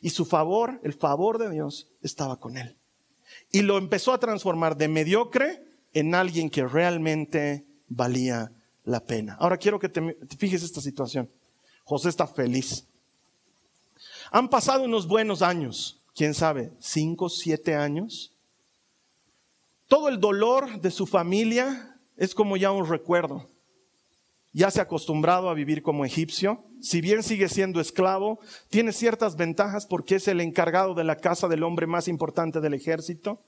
[0.00, 2.76] Y su favor, el favor de Dios, estaba con él.
[3.50, 8.52] Y lo empezó a transformar de mediocre en alguien que realmente valía
[8.84, 9.36] la pena.
[9.38, 11.30] Ahora quiero que te, fijes esta situación.
[11.84, 12.86] José está feliz.
[14.30, 18.31] Han pasado unos buenos años, quién sabe, cinco, siete años.
[19.92, 23.50] Todo el dolor de su familia es como ya un recuerdo.
[24.50, 29.36] Ya se ha acostumbrado a vivir como egipcio, si bien sigue siendo esclavo, tiene ciertas
[29.36, 33.42] ventajas porque es el encargado de la casa del hombre más importante del ejército,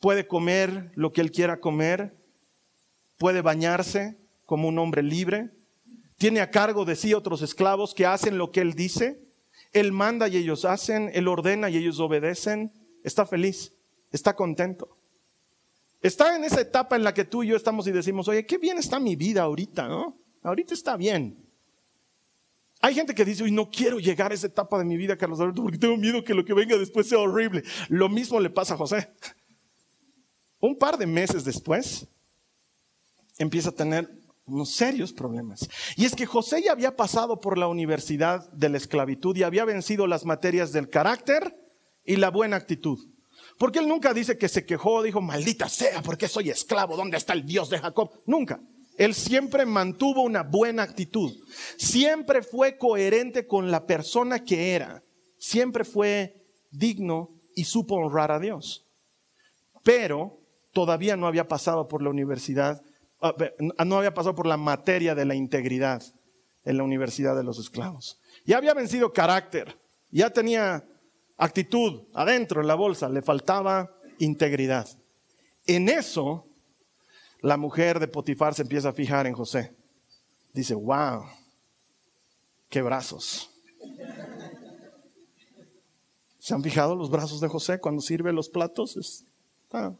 [0.00, 2.16] puede comer lo que él quiera comer,
[3.16, 5.52] puede bañarse como un hombre libre,
[6.16, 9.22] tiene a cargo de sí otros esclavos que hacen lo que él dice,
[9.72, 12.72] él manda y ellos hacen, él ordena y ellos obedecen,
[13.04, 13.72] está feliz,
[14.10, 14.97] está contento.
[16.00, 18.58] Está en esa etapa en la que tú y yo estamos y decimos, oye, qué
[18.58, 20.16] bien está mi vida ahorita, ¿no?
[20.42, 21.44] Ahorita está bien.
[22.80, 25.40] Hay gente que dice, uy, no quiero llegar a esa etapa de mi vida, Carlos
[25.40, 27.64] Alberto, porque tengo miedo que lo que venga después sea horrible.
[27.88, 29.10] Lo mismo le pasa a José.
[30.60, 32.06] Un par de meses después,
[33.38, 34.08] empieza a tener
[34.46, 35.68] unos serios problemas.
[35.96, 39.64] Y es que José ya había pasado por la universidad de la esclavitud y había
[39.64, 41.56] vencido las materias del carácter
[42.04, 42.98] y la buena actitud.
[43.58, 47.32] Porque él nunca dice que se quejó, dijo, maldita sea, porque soy esclavo, ¿dónde está
[47.32, 48.10] el Dios de Jacob?
[48.24, 48.60] Nunca.
[48.96, 51.36] Él siempre mantuvo una buena actitud.
[51.76, 55.02] Siempre fue coherente con la persona que era.
[55.38, 58.86] Siempre fue digno y supo honrar a Dios.
[59.84, 60.38] Pero
[60.72, 62.82] todavía no había pasado por la universidad,
[63.84, 66.02] no había pasado por la materia de la integridad
[66.64, 68.20] en la universidad de los esclavos.
[68.44, 69.78] Ya había vencido carácter,
[70.10, 70.84] ya tenía
[71.38, 74.88] actitud adentro en la bolsa, le faltaba integridad.
[75.66, 76.46] En eso,
[77.40, 79.74] la mujer de Potifar se empieza a fijar en José.
[80.52, 81.24] Dice, wow,
[82.68, 83.50] qué brazos.
[86.38, 88.96] ¿Se han fijado los brazos de José cuando sirve los platos?
[88.96, 89.94] Está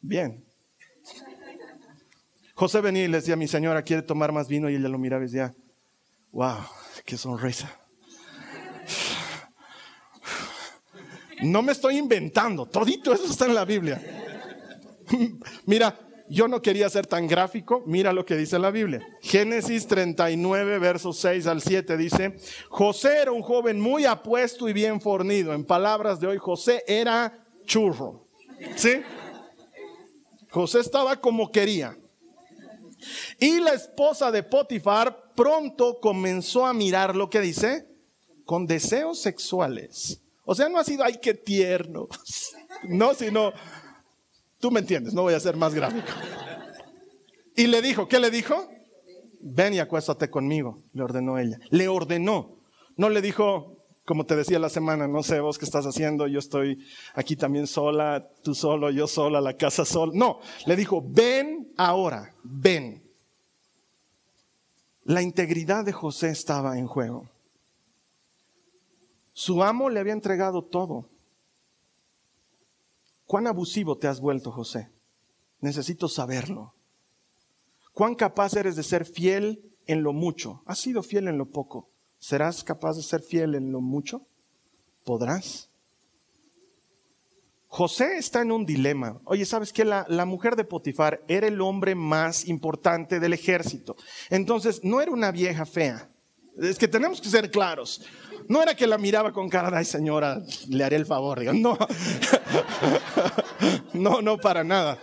[0.00, 0.44] bien.
[2.54, 5.22] José venía y le decía, mi señora quiere tomar más vino y ella lo miraba
[5.22, 5.54] y decía,
[6.32, 6.56] wow,
[7.04, 7.78] qué sonrisa.
[11.42, 14.00] No me estoy inventando, todito eso está en la Biblia.
[15.66, 15.98] Mira,
[16.28, 19.00] yo no quería ser tan gráfico, mira lo que dice la Biblia.
[19.22, 22.36] Génesis 39, versos 6 al 7 dice,
[22.68, 25.54] José era un joven muy apuesto y bien fornido.
[25.54, 28.26] En palabras de hoy, José era churro.
[28.76, 29.00] ¿Sí?
[30.50, 31.96] José estaba como quería.
[33.38, 37.86] Y la esposa de Potifar pronto comenzó a mirar lo que dice
[38.44, 40.20] con deseos sexuales
[40.50, 42.08] o sea, no ha sido, ay, qué tierno.
[42.84, 43.52] No, sino,
[44.60, 46.06] tú me entiendes, no voy a ser más gráfico.
[47.56, 48.68] Y le dijo, ¿qué le dijo?
[49.40, 51.58] Ven y acuéstate conmigo, le ordenó ella.
[51.70, 52.60] Le ordenó.
[52.96, 56.38] No le dijo, como te decía la semana, no sé vos qué estás haciendo, yo
[56.38, 56.78] estoy
[57.14, 60.12] aquí también sola, tú solo, yo sola, la casa sola.
[60.14, 63.02] No, le dijo, ven ahora, ven.
[65.02, 67.28] La integridad de José estaba en juego.
[69.38, 71.08] Su amo le había entregado todo.
[73.24, 74.90] ¿Cuán abusivo te has vuelto, José?
[75.60, 76.74] Necesito saberlo.
[77.92, 80.64] ¿Cuán capaz eres de ser fiel en lo mucho?
[80.66, 81.88] ¿Has sido fiel en lo poco?
[82.18, 84.26] ¿Serás capaz de ser fiel en lo mucho?
[85.04, 85.70] ¿Podrás?
[87.68, 89.20] José está en un dilema.
[89.22, 89.84] Oye, ¿sabes qué?
[89.84, 93.94] La, la, mujer de Potifar era el hombre más importante del ejército.
[94.30, 96.10] Entonces, no era una vieja fea.
[96.60, 98.02] Es que tenemos que ser claros.
[98.48, 101.42] No era que la miraba con cara ay señora, le haré el favor.
[101.54, 101.76] No.
[103.92, 104.98] no, no, para nada.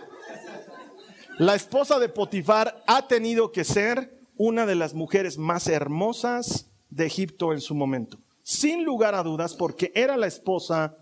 [1.38, 7.06] La esposa de Potifar ha tenido que ser una de las mujeres más hermosas de
[7.06, 8.18] Egipto en su momento.
[8.42, 10.96] Sin lugar a dudas, porque era la esposa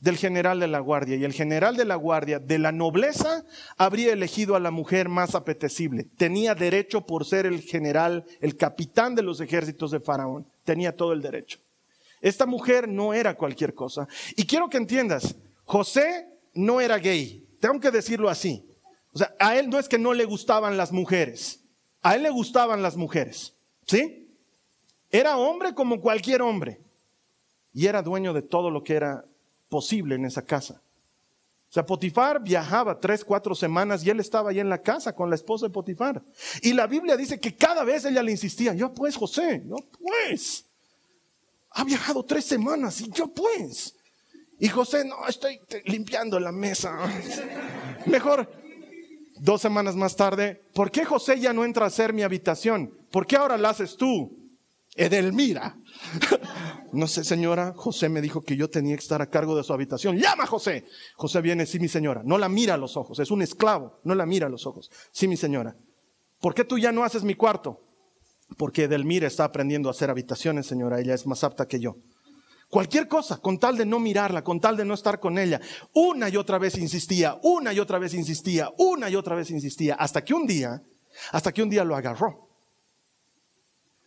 [0.00, 3.44] del general de la guardia y el general de la guardia de la nobleza
[3.76, 6.04] habría elegido a la mujer más apetecible.
[6.16, 10.46] Tenía derecho por ser el general, el capitán de los ejércitos de Faraón.
[10.64, 11.58] Tenía todo el derecho.
[12.20, 14.06] Esta mujer no era cualquier cosa.
[14.36, 18.66] Y quiero que entiendas, José no era gay, tengo que decirlo así.
[19.12, 21.64] O sea, a él no es que no le gustaban las mujeres,
[22.02, 23.54] a él le gustaban las mujeres,
[23.86, 24.28] ¿sí?
[25.10, 26.80] Era hombre como cualquier hombre
[27.72, 29.24] y era dueño de todo lo que era
[29.70, 30.82] posible en esa casa.
[31.70, 35.30] O sea, Potifar viajaba tres, cuatro semanas y él estaba ahí en la casa con
[35.30, 36.20] la esposa de Potifar.
[36.62, 40.66] Y la Biblia dice que cada vez ella le insistía, yo pues, José, yo pues.
[41.70, 43.94] Ha viajado tres semanas y yo pues.
[44.58, 46.98] Y José, no, estoy limpiando la mesa.
[48.06, 48.50] Mejor,
[49.36, 52.92] dos semanas más tarde, ¿por qué José ya no entra a hacer mi habitación?
[53.12, 54.39] ¿Por qué ahora la haces tú?
[55.00, 55.76] Edelmira.
[56.92, 59.72] No sé, señora, José me dijo que yo tenía que estar a cargo de su
[59.72, 60.18] habitación.
[60.18, 60.84] Llama José.
[61.14, 62.22] José viene, sí, mi señora.
[62.24, 64.90] No la mira a los ojos, es un esclavo, no la mira a los ojos.
[65.12, 65.76] Sí, mi señora.
[66.40, 67.80] ¿Por qué tú ya no haces mi cuarto?
[68.58, 70.98] Porque Edelmira está aprendiendo a hacer habitaciones, señora.
[70.98, 71.94] Ella es más apta que yo.
[72.68, 75.60] Cualquier cosa, con tal de no mirarla, con tal de no estar con ella.
[75.94, 79.94] Una y otra vez insistía, una y otra vez insistía, una y otra vez insistía,
[79.94, 80.82] hasta que un día,
[81.30, 82.49] hasta que un día lo agarró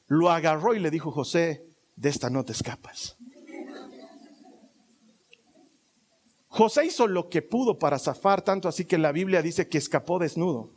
[0.07, 3.17] lo agarró y le dijo, José, de esta no te escapas.
[6.47, 10.19] José hizo lo que pudo para zafar, tanto así que la Biblia dice que escapó
[10.19, 10.71] desnudo,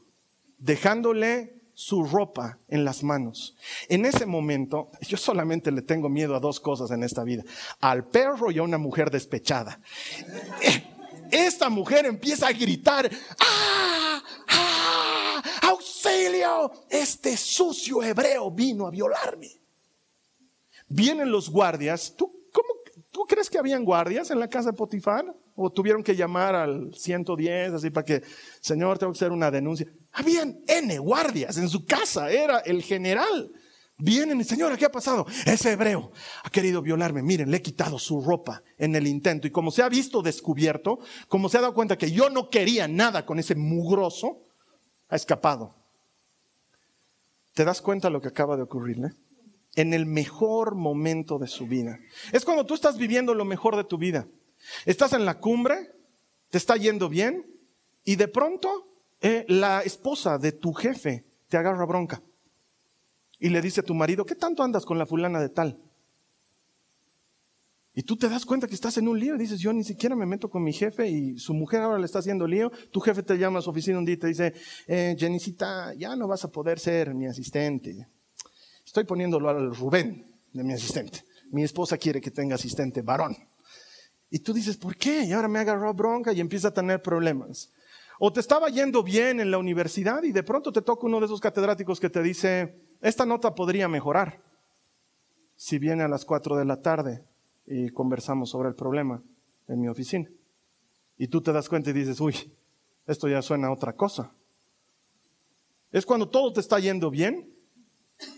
[0.56, 3.54] dejándole su ropa en las manos.
[3.90, 7.44] En ese momento, yo solamente le tengo miedo a dos cosas en esta vida,
[7.80, 9.80] al perro y a una mujer despechada.
[11.30, 13.10] Esta mujer empieza a gritar,
[13.40, 13.95] ¡ah!
[16.88, 19.50] Este sucio hebreo vino a violarme.
[20.88, 22.14] Vienen los guardias.
[22.16, 22.68] ¿Tú, cómo,
[23.10, 25.34] ¿Tú crees que habían guardias en la casa de Potifar?
[25.54, 28.22] ¿O tuvieron que llamar al 110 así para que,
[28.60, 29.86] Señor, tengo que hacer una denuncia?
[30.12, 33.50] Habían N guardias en su casa, era el general.
[33.98, 35.26] Vienen y, señora, ¿qué ha pasado?
[35.46, 36.12] Ese hebreo
[36.44, 37.22] ha querido violarme.
[37.22, 39.46] Miren, le he quitado su ropa en el intento.
[39.46, 42.86] Y como se ha visto descubierto, como se ha dado cuenta que yo no quería
[42.86, 44.42] nada con ese mugroso,
[45.08, 45.75] ha escapado.
[47.56, 49.12] ¿Te das cuenta lo que acaba de ocurrirle?
[49.76, 51.98] En el mejor momento de su vida.
[52.30, 54.28] Es cuando tú estás viviendo lo mejor de tu vida.
[54.84, 55.90] Estás en la cumbre,
[56.50, 57.46] te está yendo bien,
[58.04, 58.90] y de pronto
[59.22, 62.22] eh, la esposa de tu jefe te agarra bronca
[63.38, 65.80] y le dice a tu marido, ¿qué tanto andas con la fulana de tal?
[67.98, 70.14] Y tú te das cuenta que estás en un lío y dices, yo ni siquiera
[70.14, 72.70] me meto con mi jefe y su mujer ahora le está haciendo lío.
[72.90, 74.52] Tu jefe te llama a su oficina un día y te dice,
[74.86, 78.06] eh, Jenicita, ya no vas a poder ser mi asistente.
[78.84, 81.24] Estoy poniéndolo al Rubén de mi asistente.
[81.50, 83.34] Mi esposa quiere que tenga asistente varón.
[84.28, 85.24] Y tú dices, ¿por qué?
[85.24, 87.72] Y ahora me agarró bronca y empieza a tener problemas.
[88.18, 91.24] O te estaba yendo bien en la universidad y de pronto te toca uno de
[91.24, 94.42] esos catedráticos que te dice, esta nota podría mejorar
[95.56, 97.24] si viene a las 4 de la tarde
[97.66, 99.22] y conversamos sobre el problema
[99.68, 100.30] en mi oficina.
[101.18, 102.34] Y tú te das cuenta y dices, uy,
[103.06, 104.32] esto ya suena a otra cosa.
[105.90, 107.52] Es cuando todo te está yendo bien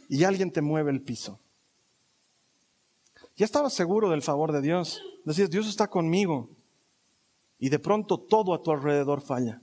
[0.08, 1.40] y alguien te mueve el piso.
[3.36, 5.00] Ya estabas seguro del favor de Dios.
[5.24, 6.50] Decías, Dios está conmigo.
[7.58, 9.60] Y de pronto todo a tu alrededor falla.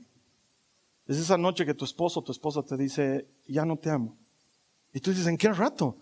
[1.08, 4.17] Es esa noche que tu esposo o tu esposa te dice, ya no te amo.
[4.93, 5.97] Y tú dices, ¿en qué rato?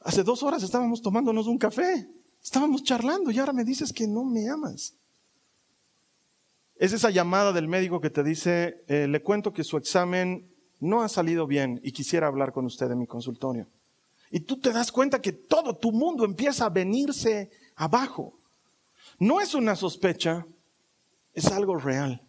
[0.00, 2.08] Hace dos horas estábamos tomándonos un café,
[2.44, 4.94] estábamos charlando y ahora me dices que no me amas.
[6.76, 11.02] Es esa llamada del médico que te dice, eh, le cuento que su examen no
[11.02, 13.66] ha salido bien y quisiera hablar con usted en mi consultorio.
[14.30, 18.38] Y tú te das cuenta que todo tu mundo empieza a venirse abajo.
[19.18, 20.46] No es una sospecha,
[21.32, 22.20] es algo real.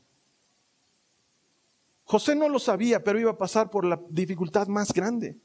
[2.05, 5.37] José no lo sabía, pero iba a pasar por la dificultad más grande.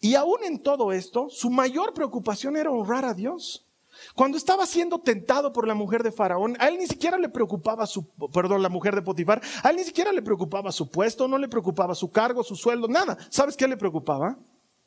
[0.00, 3.66] Y aún en todo esto, su mayor preocupación era honrar a Dios.
[4.14, 7.86] Cuando estaba siendo tentado por la mujer de Faraón, a él ni siquiera le preocupaba
[7.86, 11.38] su, perdón, la mujer de Potifar, a él ni siquiera le preocupaba su puesto, no
[11.38, 13.16] le preocupaba su cargo, su sueldo, nada.
[13.30, 14.38] ¿Sabes qué le preocupaba?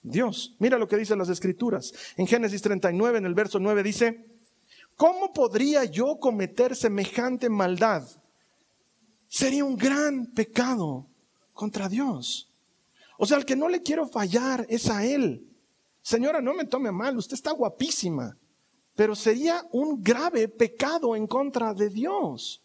[0.01, 0.55] Dios.
[0.59, 1.93] Mira lo que dicen las escrituras.
[2.15, 4.25] En Génesis 39, en el verso 9 dice,
[4.95, 8.07] ¿cómo podría yo cometer semejante maldad?
[9.27, 11.07] Sería un gran pecado
[11.53, 12.49] contra Dios.
[13.17, 15.47] O sea, al que no le quiero fallar es a él.
[16.01, 18.37] Señora, no me tome mal, usted está guapísima,
[18.95, 22.61] pero sería un grave pecado en contra de Dios.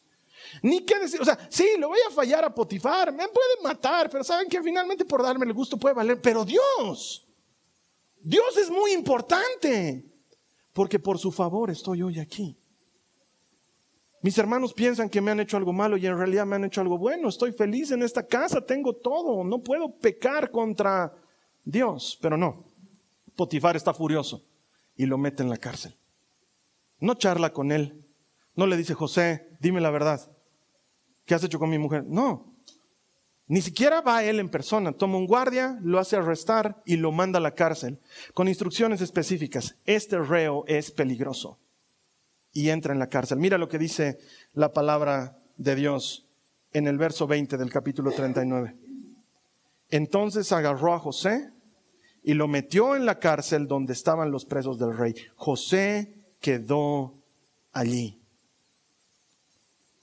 [0.62, 4.08] Ni qué decir, o sea, sí, le voy a fallar a Potifar, me puede matar,
[4.08, 7.26] pero saben que finalmente por darme el gusto puede valer, pero Dios,
[8.22, 10.04] Dios es muy importante,
[10.72, 12.56] porque por su favor estoy hoy aquí.
[14.22, 16.82] Mis hermanos piensan que me han hecho algo malo y en realidad me han hecho
[16.82, 17.30] algo bueno.
[17.30, 21.14] Estoy feliz en esta casa, tengo todo, no puedo pecar contra
[21.64, 22.64] Dios, pero no.
[23.34, 24.44] Potifar está furioso
[24.94, 25.96] y lo mete en la cárcel.
[27.00, 28.04] No charla con él,
[28.54, 30.30] no le dice, José, dime la verdad,
[31.24, 32.04] ¿qué has hecho con mi mujer?
[32.06, 32.54] No.
[33.46, 37.38] Ni siquiera va él en persona, toma un guardia, lo hace arrestar y lo manda
[37.38, 37.98] a la cárcel
[38.32, 39.76] con instrucciones específicas.
[39.86, 41.58] Este reo es peligroso
[42.52, 43.38] y entra en la cárcel.
[43.38, 44.18] Mira lo que dice
[44.52, 46.28] la palabra de Dios
[46.72, 48.76] en el verso 20 del capítulo 39.
[49.88, 51.50] Entonces agarró a José
[52.22, 55.14] y lo metió en la cárcel donde estaban los presos del rey.
[55.34, 57.14] José quedó
[57.72, 58.20] allí.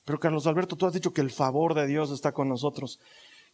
[0.05, 2.99] Pero Carlos Alberto, tú has dicho que el favor de Dios está con nosotros.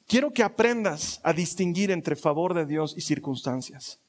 [0.07, 3.99] Quiero que aprendas a distinguir entre favor de Dios y circunstancias.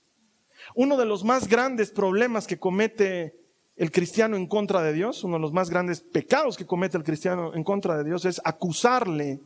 [0.75, 3.35] Uno de los más grandes problemas que comete
[3.77, 7.05] el cristiano en contra de Dios, uno de los más grandes pecados que comete el
[7.05, 9.41] cristiano en contra de Dios es acusarle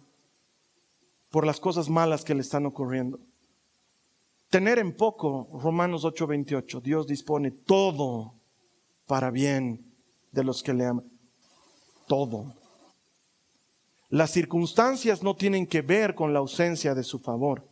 [1.30, 3.20] por las cosas malas que le están ocurriendo.
[4.50, 8.37] Tener en poco, Romanos 8:28, Dios dispone todo
[9.08, 9.84] para bien
[10.30, 11.10] de los que le aman.
[12.06, 12.54] Todo.
[14.10, 17.66] Las circunstancias no tienen que ver con la ausencia de su favor.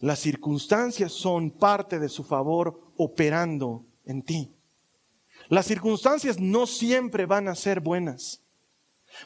[0.00, 4.52] Las circunstancias son parte de su favor operando en ti.
[5.48, 8.42] Las circunstancias no siempre van a ser buenas.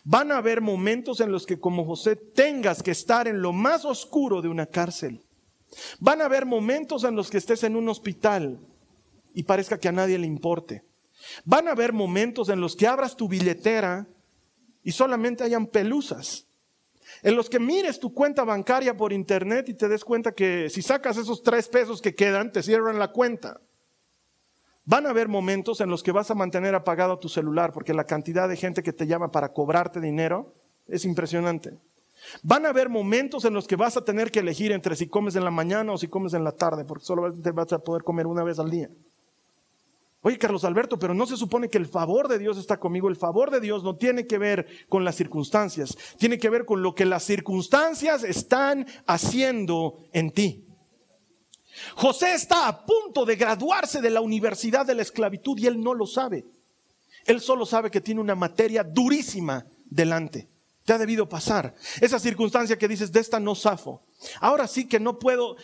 [0.04, 3.84] Van a haber momentos en los que como José tengas que estar en lo más
[3.84, 5.22] oscuro de una cárcel.
[6.00, 8.60] Van a haber momentos en los que estés en un hospital
[9.34, 10.87] y parezca que a nadie le importe.
[11.44, 14.06] Van a haber momentos en los que abras tu billetera
[14.82, 16.46] y solamente hayan pelusas.
[17.22, 20.82] En los que mires tu cuenta bancaria por internet y te des cuenta que si
[20.82, 23.60] sacas esos tres pesos que quedan, te cierran la cuenta.
[24.84, 28.04] Van a haber momentos en los que vas a mantener apagado tu celular porque la
[28.04, 30.54] cantidad de gente que te llama para cobrarte dinero
[30.86, 31.78] es impresionante.
[32.42, 35.36] Van a haber momentos en los que vas a tener que elegir entre si comes
[35.36, 38.02] en la mañana o si comes en la tarde, porque solo te vas a poder
[38.02, 38.90] comer una vez al día.
[40.22, 43.08] Oye, Carlos Alberto, pero no se supone que el favor de Dios está conmigo.
[43.08, 46.82] El favor de Dios no tiene que ver con las circunstancias, tiene que ver con
[46.82, 50.64] lo que las circunstancias están haciendo en ti.
[51.94, 55.94] José está a punto de graduarse de la Universidad de la Esclavitud y él no
[55.94, 56.44] lo sabe.
[57.24, 60.48] Él solo sabe que tiene una materia durísima delante.
[60.84, 61.74] Te ha debido pasar.
[62.00, 64.02] Esa circunstancia que dices, de esta no zafo.
[64.40, 65.56] Ahora sí que no puedo,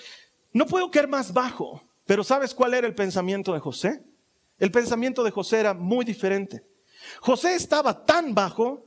[0.52, 1.82] no puedo caer más bajo.
[2.04, 4.02] Pero ¿sabes cuál era el pensamiento de José?
[4.58, 6.64] El pensamiento de José era muy diferente.
[7.20, 8.84] José estaba tan bajo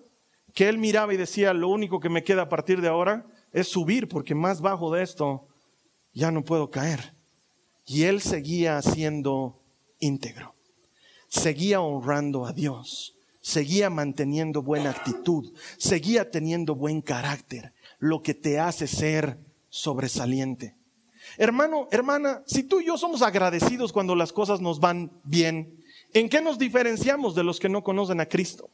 [0.54, 3.68] que él miraba y decía, lo único que me queda a partir de ahora es
[3.68, 5.48] subir, porque más bajo de esto
[6.14, 7.14] ya no puedo caer.
[7.86, 9.62] Y él seguía siendo
[10.00, 10.56] íntegro,
[11.28, 18.60] seguía honrando a Dios, seguía manteniendo buena actitud, seguía teniendo buen carácter, lo que te
[18.60, 19.40] hace ser
[19.70, 20.76] sobresaliente.
[21.38, 26.30] Hermano, hermana, si tú y yo somos agradecidos cuando las cosas nos van bien, ¿en
[26.30, 28.70] qué nos diferenciamos de los que no conocen a Cristo?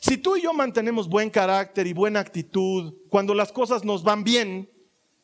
[0.00, 4.22] Si tú y yo mantenemos buen carácter y buena actitud cuando las cosas nos van
[4.22, 4.68] bien,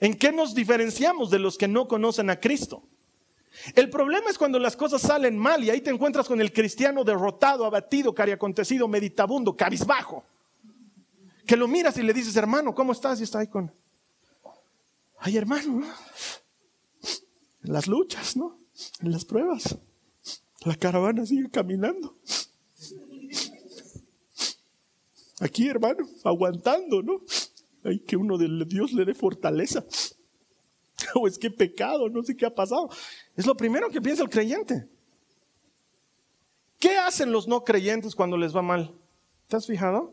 [0.01, 2.83] ¿En qué nos diferenciamos de los que no conocen a Cristo?
[3.75, 7.03] El problema es cuando las cosas salen mal y ahí te encuentras con el cristiano
[7.03, 10.25] derrotado, abatido, cariacontecido, meditabundo, cabizbajo.
[11.45, 13.19] Que lo miras y le dices, hermano, ¿cómo estás?
[13.21, 13.73] Y está ahí con,
[15.21, 15.83] ay hermano,
[17.63, 18.59] en las luchas, ¿no?
[19.01, 19.79] En las pruebas.
[20.65, 22.17] La caravana sigue caminando.
[25.41, 27.21] Aquí, hermano, aguantando, ¿no?
[27.85, 29.85] Ay, que uno de Dios le dé fortaleza.
[31.15, 32.91] O es que pecado, no sé qué ha pasado.
[33.37, 34.89] Es lo primero que piensa el creyente.
[36.79, 38.95] ¿Qué hacen los no creyentes cuando les va mal?
[39.47, 40.13] ¿Te has fijado?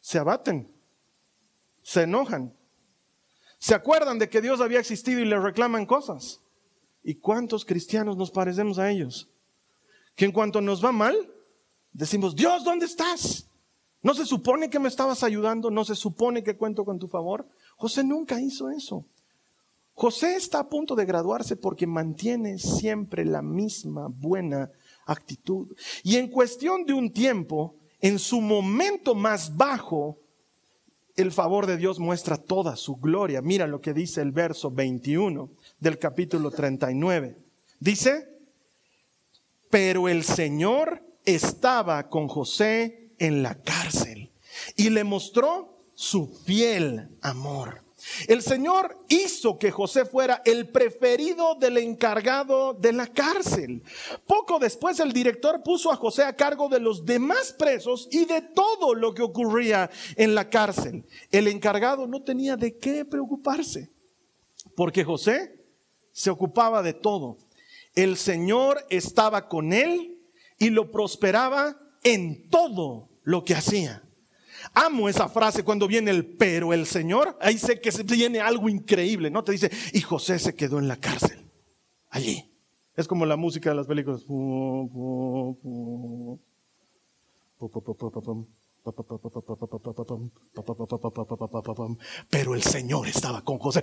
[0.00, 0.70] Se abaten,
[1.82, 2.54] se enojan,
[3.64, 6.42] se acuerdan de que Dios había existido y le reclaman cosas.
[7.02, 9.30] ¿Y cuántos cristianos nos parecemos a ellos?
[10.14, 11.16] Que en cuanto nos va mal,
[11.90, 13.48] decimos, Dios, ¿dónde estás?
[14.02, 15.70] ¿No se supone que me estabas ayudando?
[15.70, 17.48] ¿No se supone que cuento con tu favor?
[17.78, 19.06] José nunca hizo eso.
[19.94, 24.70] José está a punto de graduarse porque mantiene siempre la misma buena
[25.06, 25.74] actitud.
[26.02, 30.18] Y en cuestión de un tiempo, en su momento más bajo,
[31.16, 33.40] el favor de Dios muestra toda su gloria.
[33.40, 37.36] Mira lo que dice el verso 21 del capítulo 39.
[37.78, 38.28] Dice,
[39.70, 44.30] pero el Señor estaba con José en la cárcel
[44.76, 47.83] y le mostró su fiel amor.
[48.28, 53.82] El Señor hizo que José fuera el preferido del encargado de la cárcel.
[54.26, 58.42] Poco después el director puso a José a cargo de los demás presos y de
[58.42, 61.04] todo lo que ocurría en la cárcel.
[61.30, 63.90] El encargado no tenía de qué preocuparse,
[64.76, 65.64] porque José
[66.12, 67.38] se ocupaba de todo.
[67.94, 70.18] El Señor estaba con él
[70.58, 74.02] y lo prosperaba en todo lo que hacía.
[74.72, 77.36] Amo esa frase cuando viene el pero el Señor.
[77.40, 79.44] Ahí sé que se viene algo increíble, ¿no?
[79.44, 81.50] Te dice, y José se quedó en la cárcel.
[82.10, 82.50] Allí.
[82.96, 84.22] Es como la música de las películas.
[92.30, 93.82] Pero el Señor estaba con José.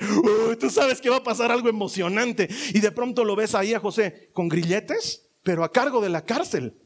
[0.59, 2.47] Tú sabes que va a pasar algo emocionante.
[2.73, 6.23] Y de pronto lo ves ahí a José con grilletes, pero a cargo de la
[6.23, 6.80] cárcel.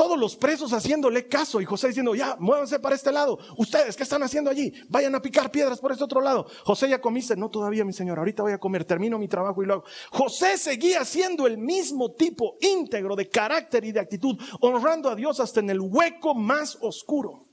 [0.00, 3.38] Todos los presos haciéndole caso y José diciendo, ya, muévanse para este lado.
[3.58, 4.72] Ustedes, ¿qué están haciendo allí?
[4.88, 6.46] Vayan a picar piedras por este otro lado.
[6.64, 7.36] José ya comiste.
[7.36, 8.18] No, todavía, mi señor.
[8.18, 8.86] Ahorita voy a comer.
[8.86, 9.84] Termino mi trabajo y lo hago.
[10.10, 15.38] José seguía siendo el mismo tipo íntegro de carácter y de actitud, honrando a Dios
[15.38, 17.44] hasta en el hueco más oscuro.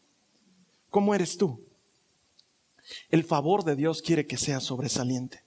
[0.90, 1.62] ¿Cómo eres tú?
[3.10, 5.44] El favor de Dios quiere que seas sobresaliente.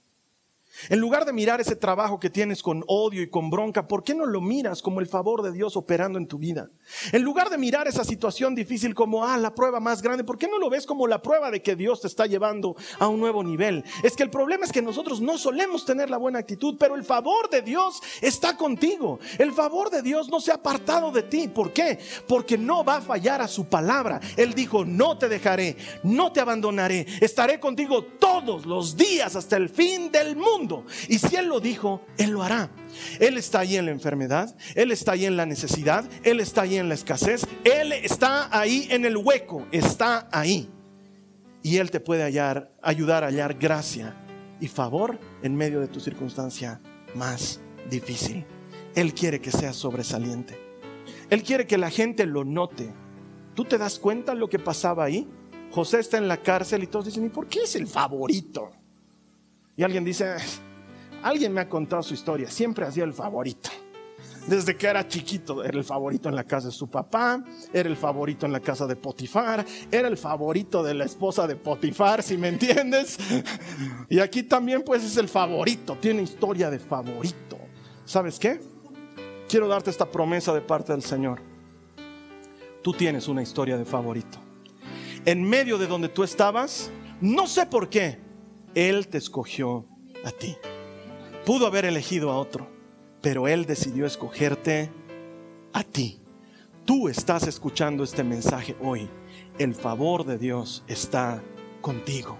[0.89, 4.15] En lugar de mirar ese trabajo que tienes con odio y con bronca, ¿por qué
[4.15, 6.69] no lo miras como el favor de Dios operando en tu vida?
[7.11, 10.47] En lugar de mirar esa situación difícil como, ah, la prueba más grande, ¿por qué
[10.47, 13.43] no lo ves como la prueba de que Dios te está llevando a un nuevo
[13.43, 13.83] nivel?
[14.01, 17.03] Es que el problema es que nosotros no solemos tener la buena actitud, pero el
[17.03, 19.19] favor de Dios está contigo.
[19.37, 21.47] El favor de Dios no se ha apartado de ti.
[21.47, 21.99] ¿Por qué?
[22.27, 24.19] Porque no va a fallar a su palabra.
[24.37, 29.69] Él dijo, no te dejaré, no te abandonaré, estaré contigo todos los días hasta el
[29.69, 30.60] fin del mundo.
[31.07, 32.69] Y si Él lo dijo, Él lo hará.
[33.19, 36.77] Él está ahí en la enfermedad, Él está ahí en la necesidad, Él está ahí
[36.77, 40.69] en la escasez, Él está ahí en el hueco, está ahí.
[41.63, 44.15] Y Él te puede hallar, ayudar a hallar gracia
[44.59, 46.81] y favor en medio de tu circunstancia
[47.15, 47.59] más
[47.89, 48.45] difícil.
[48.95, 50.59] Él quiere que seas sobresaliente.
[51.29, 52.91] Él quiere que la gente lo note.
[53.55, 55.27] ¿Tú te das cuenta lo que pasaba ahí?
[55.71, 58.71] José está en la cárcel y todos dicen, ¿y por qué es el favorito?
[59.75, 60.35] Y alguien dice,
[61.23, 63.69] alguien me ha contado su historia, siempre hacía el favorito.
[64.47, 67.95] Desde que era chiquito era el favorito en la casa de su papá, era el
[67.95, 72.37] favorito en la casa de Potifar, era el favorito de la esposa de Potifar, si
[72.37, 73.17] me entiendes.
[74.09, 77.57] Y aquí también pues es el favorito, tiene historia de favorito.
[78.03, 78.59] ¿Sabes qué?
[79.47, 81.41] Quiero darte esta promesa de parte del Señor.
[82.81, 84.39] Tú tienes una historia de favorito.
[85.23, 86.89] En medio de donde tú estabas,
[87.21, 88.17] no sé por qué,
[88.75, 89.85] él te escogió
[90.23, 90.55] a ti.
[91.45, 92.67] Pudo haber elegido a otro,
[93.21, 94.91] pero Él decidió escogerte
[95.73, 96.19] a ti.
[96.85, 99.09] Tú estás escuchando este mensaje hoy.
[99.57, 101.41] El favor de Dios está
[101.81, 102.37] contigo.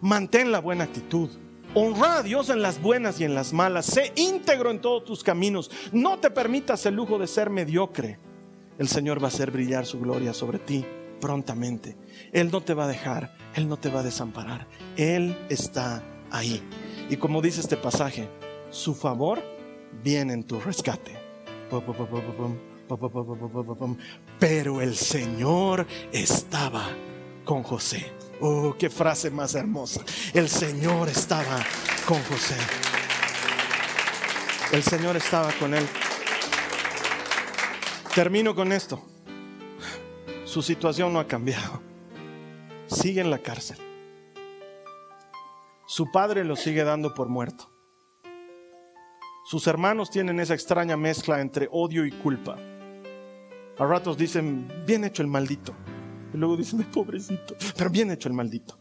[0.00, 1.30] Mantén la buena actitud.
[1.74, 3.86] Honra a Dios en las buenas y en las malas.
[3.86, 5.70] Sé íntegro en todos tus caminos.
[5.92, 8.18] No te permitas el lujo de ser mediocre.
[8.78, 10.84] El Señor va a hacer brillar su gloria sobre ti
[11.20, 11.96] prontamente.
[12.32, 14.66] Él no te va a dejar, Él no te va a desamparar.
[14.96, 16.62] Él está ahí.
[17.08, 18.28] Y como dice este pasaje,
[18.70, 19.42] su favor
[20.02, 21.18] viene en tu rescate.
[24.38, 26.88] Pero el Señor estaba
[27.44, 28.12] con José.
[28.40, 30.02] Oh, qué frase más hermosa.
[30.32, 31.58] El Señor estaba
[32.06, 32.56] con José.
[34.72, 35.86] El Señor estaba con él.
[38.14, 39.04] Termino con esto.
[40.44, 41.89] Su situación no ha cambiado.
[42.90, 43.78] Sigue en la cárcel.
[45.86, 47.70] Su padre lo sigue dando por muerto.
[49.44, 52.58] Sus hermanos tienen esa extraña mezcla entre odio y culpa.
[53.78, 55.72] A ratos dicen, bien hecho el maldito.
[56.34, 58.76] Y luego dicen, pobrecito, pero bien hecho el maldito.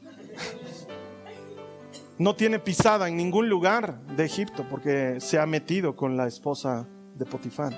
[2.18, 6.88] No tiene pisada en ningún lugar de Egipto porque se ha metido con la esposa
[7.14, 7.74] de Potifar.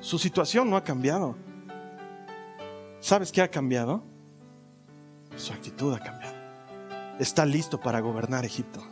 [0.00, 1.36] Su situación no ha cambiado.
[3.00, 4.17] ¿Sabes qué ha cambiado?
[5.38, 6.34] Su actitud ha cambiado.
[7.20, 8.82] Está listo para gobernar Egipto.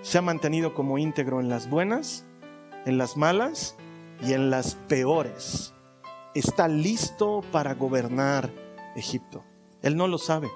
[0.00, 2.24] Se ha mantenido como íntegro en las buenas,
[2.86, 3.76] en las malas
[4.22, 5.74] y en las peores.
[6.34, 8.50] Está listo para gobernar
[8.96, 9.44] Egipto.
[9.82, 10.48] Él no lo sabe,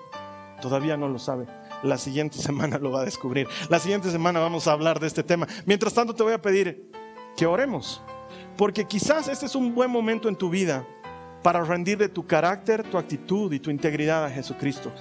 [0.63, 1.47] todavía no lo sabe.
[1.83, 3.47] La siguiente semana lo va a descubrir.
[3.69, 5.47] La siguiente semana vamos a hablar de este tema.
[5.67, 6.91] Mientras tanto te voy a pedir
[7.37, 8.01] que oremos,
[8.57, 10.87] porque quizás este es un buen momento en tu vida
[11.45, 14.93] para rendirle tu carácter, tu actitud y tu integridad a Jesucristo.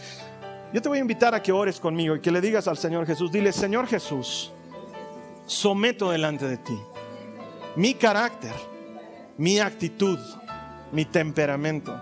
[0.71, 3.07] Yo te voy a invitar a que ores conmigo y que le digas al Señor
[3.07, 4.51] Jesús, dile, Señor Jesús,
[5.47, 6.77] someto delante de ti
[7.75, 8.53] mi carácter,
[9.37, 10.19] mi actitud,
[10.91, 11.99] mi temperamento,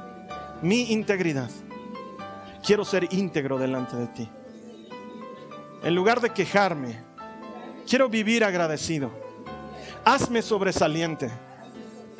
[0.61, 1.49] mi integridad.
[2.65, 4.29] Quiero ser íntegro delante de ti.
[5.83, 6.99] En lugar de quejarme,
[7.87, 9.11] quiero vivir agradecido.
[10.03, 11.31] Hazme sobresaliente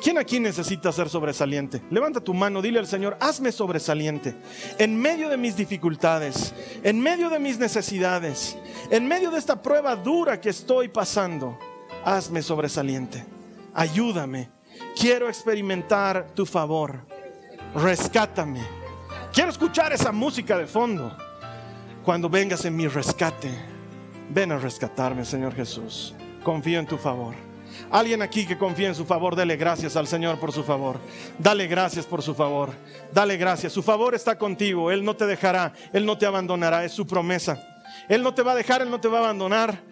[0.02, 1.80] ¿Quién aquí necesita ser sobresaliente?
[1.90, 4.34] Levanta tu mano, dile al Señor, hazme sobresaliente.
[4.78, 8.58] En medio de mis dificultades, en medio de mis necesidades,
[8.90, 11.56] en medio de esta prueba dura que estoy pasando,
[12.04, 13.24] hazme sobresaliente.
[13.74, 14.50] Ayúdame.
[14.98, 17.06] Quiero experimentar tu favor.
[17.76, 18.60] Rescátame.
[19.32, 21.16] Quiero escuchar esa música de fondo.
[22.02, 23.50] Cuando vengas en mi rescate,
[24.30, 26.12] ven a rescatarme, Señor Jesús.
[26.42, 27.51] Confío en tu favor.
[27.90, 30.98] Alguien aquí que confía en su favor, dale gracias al Señor por su favor.
[31.38, 32.70] Dale gracias por su favor.
[33.12, 33.72] Dale gracias.
[33.72, 34.90] Su favor está contigo.
[34.90, 35.72] Él no te dejará.
[35.92, 36.84] Él no te abandonará.
[36.84, 37.62] Es su promesa.
[38.08, 38.82] Él no te va a dejar.
[38.82, 39.82] Él no te va a abandonar.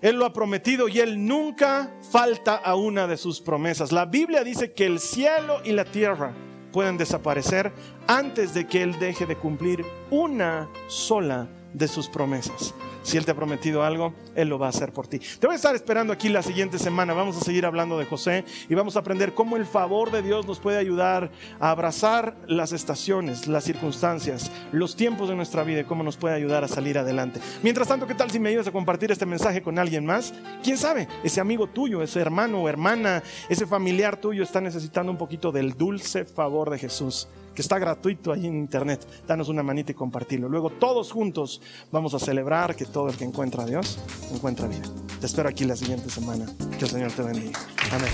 [0.00, 3.90] Él lo ha prometido y Él nunca falta a una de sus promesas.
[3.90, 6.32] La Biblia dice que el cielo y la tierra
[6.72, 7.72] pueden desaparecer
[8.06, 12.74] antes de que Él deje de cumplir una sola de sus promesas.
[13.02, 15.18] Si Él te ha prometido algo, Él lo va a hacer por ti.
[15.18, 17.14] Te voy a estar esperando aquí la siguiente semana.
[17.14, 20.46] Vamos a seguir hablando de José y vamos a aprender cómo el favor de Dios
[20.46, 25.84] nos puede ayudar a abrazar las estaciones, las circunstancias, los tiempos de nuestra vida y
[25.84, 27.40] cómo nos puede ayudar a salir adelante.
[27.62, 30.34] Mientras tanto, ¿qué tal si me ayudas a compartir este mensaje con alguien más?
[30.62, 31.08] ¿Quién sabe?
[31.24, 35.74] Ese amigo tuyo, ese hermano o hermana, ese familiar tuyo está necesitando un poquito del
[35.74, 37.28] dulce favor de Jesús
[37.58, 39.04] que está gratuito ahí en internet.
[39.26, 40.48] Danos una manita y compartirlo.
[40.48, 43.98] Luego todos juntos vamos a celebrar que todo el que encuentra a Dios
[44.32, 44.84] encuentra vida.
[45.18, 46.46] Te espero aquí la siguiente semana.
[46.78, 47.58] Que el Señor te bendiga.
[47.90, 48.10] Amén.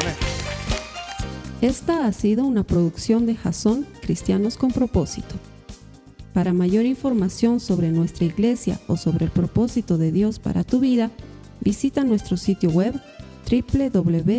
[0.00, 0.14] Amén.
[1.60, 5.36] Esta ha sido una producción de Jason Cristianos con propósito.
[6.34, 11.12] Para mayor información sobre nuestra iglesia o sobre el propósito de Dios para tu vida,
[11.60, 13.00] visita nuestro sitio web
[13.48, 14.38] www.jason.info.